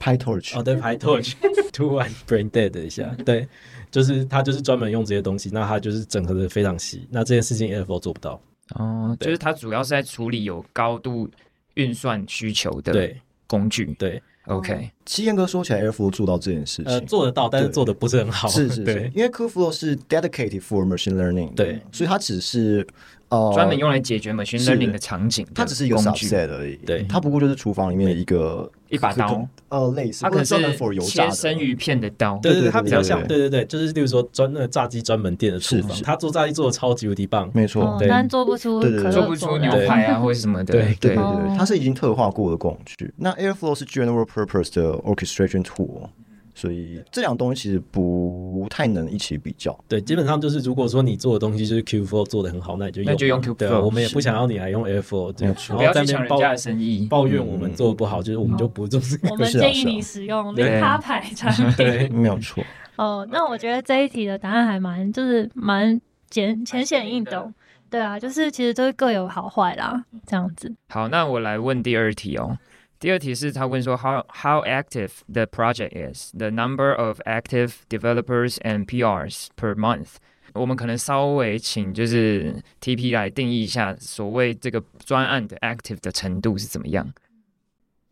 [0.00, 1.34] PyTorch 哦，对，PyTorch，
[1.70, 3.46] 突然 brain dead 一下，对，
[3.90, 8.40] 就是它就是专门用这些东西，那它就是整合的非常细，那这件事情 Airflow 做不到，
[8.76, 11.28] 哦，就是它主要是在处理有高度
[11.74, 13.14] 运算需求的
[13.46, 13.94] 工具。
[13.98, 18.84] 对，OK，七燕哥说起来，Airflow 做到这件事情，呃，做得到，但是做的不是很好，是是是。
[18.84, 22.86] 对，因为 Kubeflow 是 dedicated for machine learning，对，所以它只是
[23.28, 26.26] 呃专门用来解决 machine learning 的场景的它只是一个工具。
[26.26, 27.02] subset 而已，对。
[27.08, 31.30] 它不过就是厨房里面的一个一把刀，呃，类似，它可能专门 for 是油炸的。
[31.30, 32.38] 切生鱼片的刀。
[32.42, 33.38] 对对，它比较像，对。
[33.38, 36.04] 对对就是例如说专那个炸鸡专门店的厨房，是是。
[36.04, 40.72] 他做炸鸡做的超级无敌棒，没错，但做不出对做不出牛排啊，或者什么的。
[40.72, 43.12] 对对对哦对，它是已经特化过的工具。
[43.16, 46.08] 那 Airflow 是 general purpose 的 orchestration tool，
[46.54, 49.76] 所以这两个东西其实不太能一起比较。
[49.88, 54.94] 对，基本上就是如果说你做的东西就是 Q4 做的很好，那你就那就用对啊 Kubeflow 我们也不想要你来用样
[55.38, 57.06] 然不要后在那边抱去抢人家的生意。
[57.08, 59.28] 抱怨我们做的不好，就是我们就不做这个。
[59.32, 61.72] 我们建议你使用对零卡牌产品。
[61.76, 62.62] 对， 没有错，
[62.96, 67.52] 哦，那我觉得这一题的答案还蛮，就是蛮简浅显易懂。
[67.88, 70.74] 对啊，就是其实都是各有好坏啦，这样子。
[70.88, 72.56] 好，那我来问第二题哦。
[73.02, 80.18] 第二题是他问说 how how active the project is, the number of active developers and PRs per month。
[80.52, 87.12] 我们可能稍微请就是 TP 来定义一下所谓这个专案的 active 的程度是怎么样。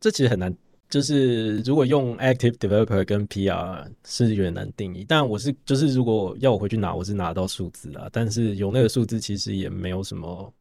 [0.01, 0.53] 这其实很难，
[0.89, 5.07] 就是如果用 active developer 跟 PR 是有点难定义。
[5.09, 10.53] 但我是就是如果要我回去拿，我是拿到数字啊，但是有那个数字其实也没有什么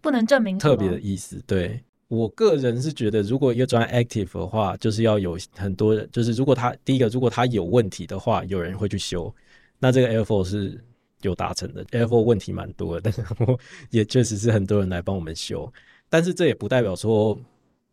[0.00, 1.42] 不能证明特别的意思。
[1.44, 9.34] 对我个人是觉得，如果一个专 active 的话，就是要有很多人，就是如果他第一个，如果他有问题的话，有人会去修，
[9.78, 10.78] 那这个 Airflow 是
[11.22, 11.84] 有达成的。
[11.86, 13.58] Airflow 问题蛮多的，但是我
[13.90, 15.72] 也确实是很多人来帮我们修，
[16.08, 17.38] 但是这也不代表说。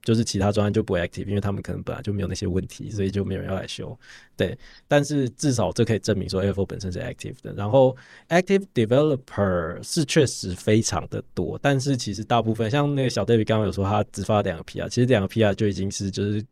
[0.04, 3.98] 就是其他专案就不会 active，因为他们可能本来就没有那些问题，所以就没有人要来修。
[4.36, 7.54] 对，但是至少这可以证明说 Airflow 本身是 active 的。
[7.54, 7.96] 然后
[8.30, 16.44] active developer 是确实非常的多，但是其实大部分像那个小 David 刚刚有说他只发了两个 PR，其实两个 PR 就已经是就是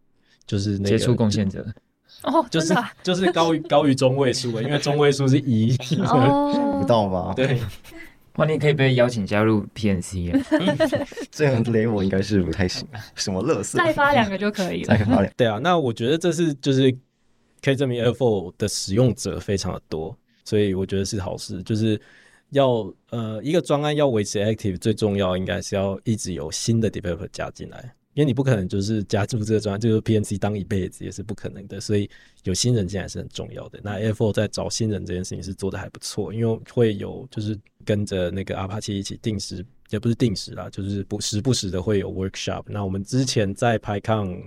[0.46, 1.66] 就是那个接触贡献者，
[2.24, 5.76] 哦，就是就是高于高于中位数的，因为中位数是一。
[6.06, 7.34] 哦 不，到吧？
[7.36, 7.60] 对，
[8.40, 10.44] 哇，你也可以被邀请加入 PNC 耶。
[11.30, 12.88] 这样 level 应该是不太行。
[13.16, 13.78] 什么乐色？
[13.78, 14.98] 再发两个就可以了。
[14.98, 16.90] 再发两，对啊，那我觉得这是就是
[17.62, 21.62] 可以证明 Airflow 的使用者非常的多，所以我觉得是好事。
[21.64, 22.00] 就是
[22.52, 32.10] 要呃一个专案要维持 active，最重要应该是要一直有新的 developer 加进来，因为你不可能就是加入这个专案，就是 PNC 当一辈子也是不可能的，所以
[32.46, 33.82] 有新人进来是很重要的。
[33.84, 42.64] 那 Airflow 在找新人这件事情是做的还不错，因为会有就是跟着那个 Apache 一起定时，也不是定时啦，就是不时不时的会有 workshop。
[42.68, 44.42] 那我们之前在 PyCon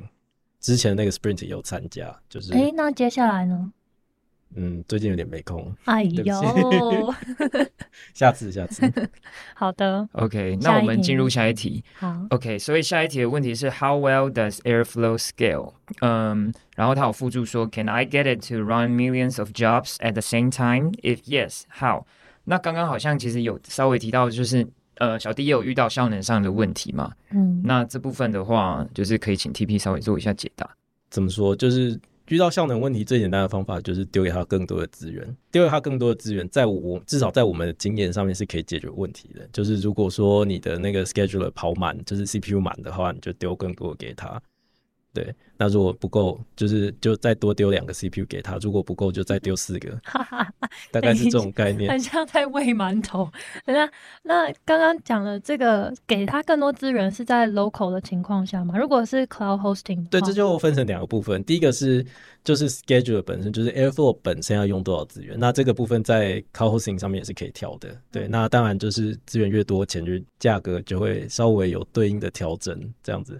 [0.61, 3.73] 之前那个 Sprint 有参加，就是哎，那接下来呢？
[4.55, 7.15] 嗯，最近有点没空，哎呦，
[8.13, 8.87] 下次下次。
[9.55, 11.83] 好的，OK，那我们进入下一题。
[11.95, 15.73] 好，OK，所以下一题的问题是 How well does airflow scale？
[16.03, 20.93] 嗯，然后他有附注说 Can I get it to run millions of jobs at the same time?
[21.01, 22.05] If yes, how？
[22.45, 24.67] 那刚刚好像其实有稍微提到，就是
[24.97, 27.13] 呃，小弟也有遇到效能上的问题嘛。
[27.31, 30.69] 嗯，那这部分的话，就是可以请 TP 稍微做一下解答。
[31.11, 31.55] 怎么说？
[31.57, 39.47] 就是遇到效能问题，最简单的方法就是丢给他更多的资源，丢给他更多的资源，在我至少在我们的经验上面是可以解决问题的。
[39.53, 44.41] 就是如果说你的那个 scheduler 跑满，就是 CPU 满的话，你就丢更多给他。
[45.15, 51.91] 对，那如果不够，就是就再多丢两个 CPU 给他；如果不够，就再丢四个， 哈哈哈，大概是这种概念。
[51.91, 53.31] 很像在喂馒头。
[53.67, 53.89] 那
[54.23, 58.79] 那刚刚讲了这个，给他更多资源是在 local 的情况下嘛？
[58.79, 61.45] 如果是 cloud hosting，对，这就分成两个部分。
[61.45, 62.05] 第一个是
[62.43, 67.95] 就是 schedule 本身，就是 Airflow 本身要用多少资源，那这个部分在 Cloud Hosting 上面也是可以调的。
[68.11, 73.39] 对，那当然就是资源越多，钱就价格就会稍微有对应的调整这样子。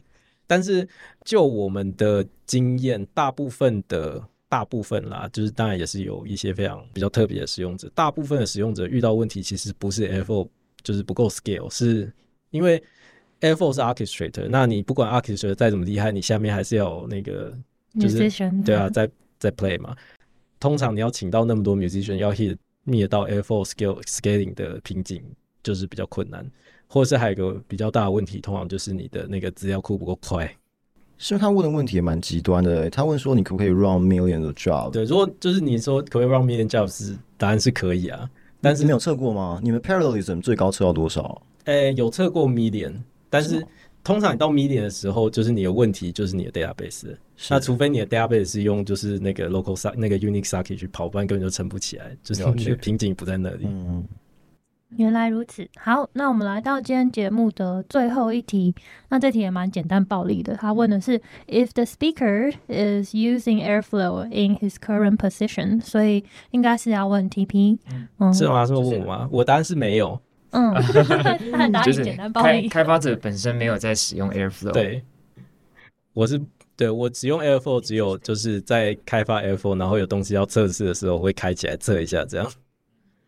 [0.53, 0.87] 但是
[1.25, 10.47] 就我们的经验，大部分的大部分啦，就是当然也是有一些非常比较特别的使用者，大部分的使用者遇到问题其实不是 Airflow
[10.83, 12.13] 就是不够 scale，是
[12.51, 12.79] 因为
[13.41, 17.57] Airflow 是 orchestrator，那你不管 orchestrator 再怎么厉害，你下面还是要有那个
[17.99, 19.97] 就是 musician 对啊，在在 play 嘛。
[20.61, 25.25] 通常你要请到那么多 musician，要 hit 灭到 Airflow scale scaling 的瓶颈，
[25.63, 26.47] 就是比较困难。
[26.93, 30.55] 或者是还有一个比较大的问题，通常就是你的那个资料库不够快。
[31.17, 34.91] 所以他问的问题也蛮极端的、他问说你可不可以 run million 的 job？
[34.91, 38.29] 对，如果就是你说可不可以 run million jobs，答案是可以啊。
[38.61, 39.59] 但是没有测过吗？
[39.63, 41.41] 你们 parallelism 最高测到多少？
[41.65, 42.93] 诶、有测过 million，
[43.31, 43.67] 但是
[44.05, 47.17] 通常你到 million 的时候，就是你的问题就是你的 database。
[47.49, 53.65] 那除非你的 database 是用就是那个 local 那个 Unix socket 去跑，不然根本就撑不起来，就是了解你的瓶颈不在那里。
[53.65, 54.05] 嗯，
[54.97, 58.75] 原来如此，好，那我们来到今天节目的最后一题。
[59.09, 61.19] 那这题也蛮简单暴力的，他问的是
[61.49, 67.79] If the speaker is using Airflow in his current position，所以应该是要问 TP。
[68.19, 68.67] 嗯是吗？
[68.67, 69.29] 是问我吗？
[69.33, 70.21] 我答案是没有。
[70.51, 70.75] 嗯，
[71.53, 72.69] 他的答案就是简单暴开力。
[72.69, 75.03] 开发者本身没有在使用 Airflow，，对，
[76.13, 76.39] 我是
[76.77, 82.47] 对我只用 Airflow，只有就是在开发 Airflow，然后有东西要测试的时候会开起来测一下，这样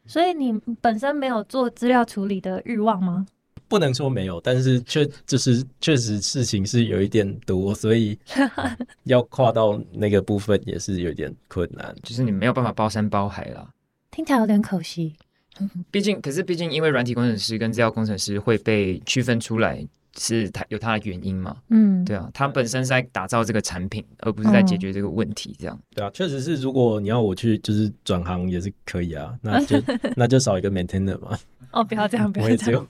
[0.06, 3.26] 所以你本身没有做资料处理的欲望吗？
[3.66, 8.16] 不能说没有，但是确就是确实事情是有一点多，所以
[9.04, 11.94] 要跨到那个部分也是有点困难。
[12.02, 13.66] 就是你没有办法包山包海啦。
[14.10, 15.14] 听起来有点可惜。
[15.90, 19.84] 毕竟，可是毕竟，因为软体工程师跟资料工程师会被区分出来，
[20.18, 21.56] 是它有它的原因嘛？
[21.70, 25.54] 嗯，对啊，他本身是在打造这个产品，而不是在解决这个问题。
[25.58, 29.82] 这样，对啊，确实是，如果你要我去就是转行也是可以啊，那就
[30.16, 31.38] 那就少一个 maintainer 嘛，
[31.72, 32.86] 哦，不要这样，不我要这样。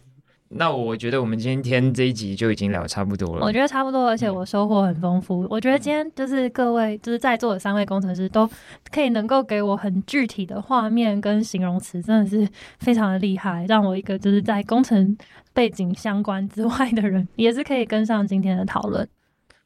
[0.57, 3.45] 那我觉得我们今天这一集就已经聊得差不多了。
[3.45, 5.47] 我觉得差不多，而且我收获很丰富。
[5.51, 8.49] 我觉得今天就是各位就是在座的三位工程师都
[8.91, 12.49] 可以能够给我很具体的画面跟形容词，真的是
[12.79, 15.17] 非常的厉害，让我一个就是在工程
[15.53, 19.07] 背景相关之外的人，也是可以跟上今天的讨论。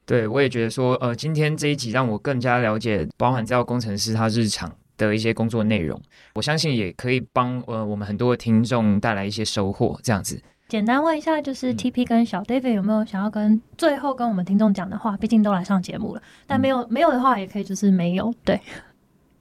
[0.06, 6.00] 对，我也觉得说，呃，今天这一集让我更加了解包含资料工程师他日常的一些工作内容，
[6.34, 10.00] 我相信也可以帮呃我们很多的听众带来一些收获。
[10.02, 15.16] 这样子，简单问一下，就是 TP 跟小 David 有没有想要跟最后跟我们听众讲的话？
[15.16, 18.30] 毕竟都来上节目了，但没有没有的话也可以就是没有。
[18.44, 18.60] 对，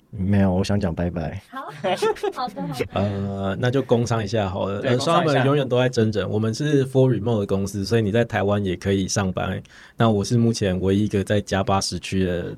[0.09, 1.41] 没有，我想讲拜拜。
[1.49, 1.63] 好
[2.33, 4.79] 好的好的，呃，那就工商一下好了。
[4.79, 9.61] 呃，工商一下双们永远都在真人，我们是 full remote 的公司，所以你在台湾也可以上班。
[9.97, 12.55] 那我是目前唯一一个在加巴时区的。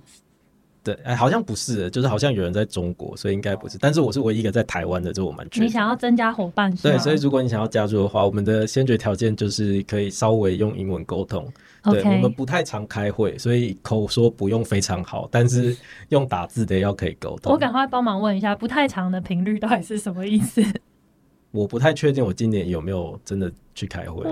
[0.93, 3.77] 对，哎，好像不是，就是好像有人在中国，所以应该不是。
[3.79, 5.69] 但是我是唯一一个在台湾的，这我蛮确你。
[5.69, 6.95] 想要增加伙伴是吗？
[6.95, 11.47] 对，所以如果你想要加入的话，我们的先决条件就是可以稍微用英文沟通。
[11.83, 15.75] 对，我们不太常开会，所以口说不用非常好，但是
[16.09, 17.53] 用打字的要可以沟通。
[17.53, 20.61] 我赶快帮忙问一下，不太长的频率到底是什么意思？
[21.51, 24.23] 我不太确定我今年有没有真的去开会，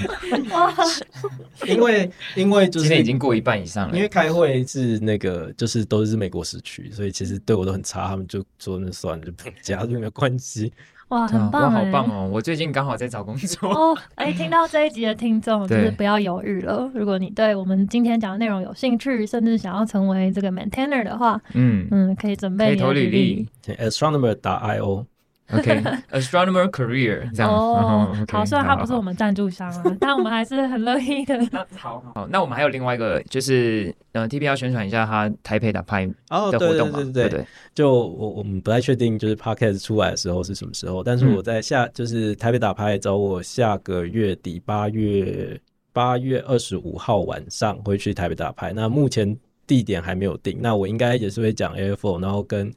[1.66, 3.96] 因为因为就是今天已经过一半以上了。
[3.96, 10.72] 因为开会是那个就是都是美国时区，所以其实对我都很差，他们就说那算了，就不用加入没有关系。
[11.08, 11.90] 哇，很棒哇，好哎！
[11.90, 12.30] 棒哦！
[12.32, 13.68] 我最近刚好在找工作。
[13.68, 16.88] 哦，哎，听到这一集的听众，就对是不要犹豫了。
[16.94, 23.48] 如果你对我们今天讲的内容有兴趣，甚至想要成为这个 maintainer 的话，嗯嗯，可以准备可以投你的履履历。
[23.74, 25.04] astronomer 打 io，
[25.52, 27.52] OK，astronomer career 这样。
[27.52, 31.38] 哦嗯，，OK，好，虽然他不是我们赞助商啊，但我们还是很乐意的。
[31.76, 37.46] 好好，那我们还有另外一个，就是呃，TP 要宣传一下他台北打拍哦，对对的活动嘛，对对对？
[37.74, 45.60] 就我我们不太确定，就是 podcast 出来的时候是什么时候，但是嗯我在下、就是台北打牌找我下个月底八月
[45.92, 49.36] 八月二十五号晚上会去台北打牌，那目前
[49.66, 52.72] 地点还没有定，那我应该也是会讲 Airflow，然后跟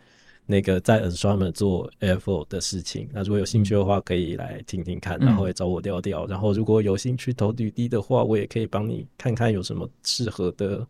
[0.46, 10.86] 那个在 Astronomer 做 Airflow 的事情，那如果有兴趣的话可以来听听看，嗯然后也找我聊聊，然后如果有兴趣投履历的话，我也可以帮你看看有什么适合的。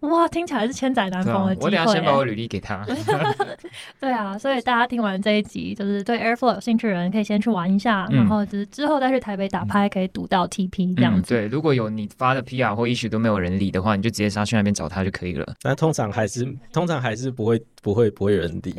[0.00, 2.24] 哇，听起来是千载难逢的机会我等一下先把我。
[2.24, 2.86] 履历给他。
[4.00, 11.34] 对啊，所以大家听完这一集，就是对 Airflow 有兴趣的人，可以先去玩一下，嗯然后就是之后再去台北打拍，可以赌到 TP 这样嗯，子。
[11.34, 15.46] 对，如果有你发的 PR 或 issue 都没有人理的话，你就直接杀去那边找他就可以了。
[15.60, 18.74] 但通常还是通常还是不会不会不会有人理。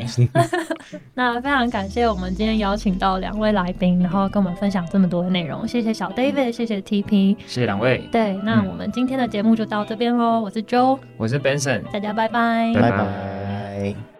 [1.13, 5.67] 那非常感谢我们今天邀请到两位来宾，然后跟我们分享这么多的内容。
[5.67, 7.35] 谢谢小 David，谢谢 TP。
[7.45, 10.41] 谢谢两位，对，那嗯我们今天的节目就到这边喽。
[10.41, 12.73] 我是 Joe，我是 Benson，大家拜拜。
[12.73, 14.10] 拜拜拜。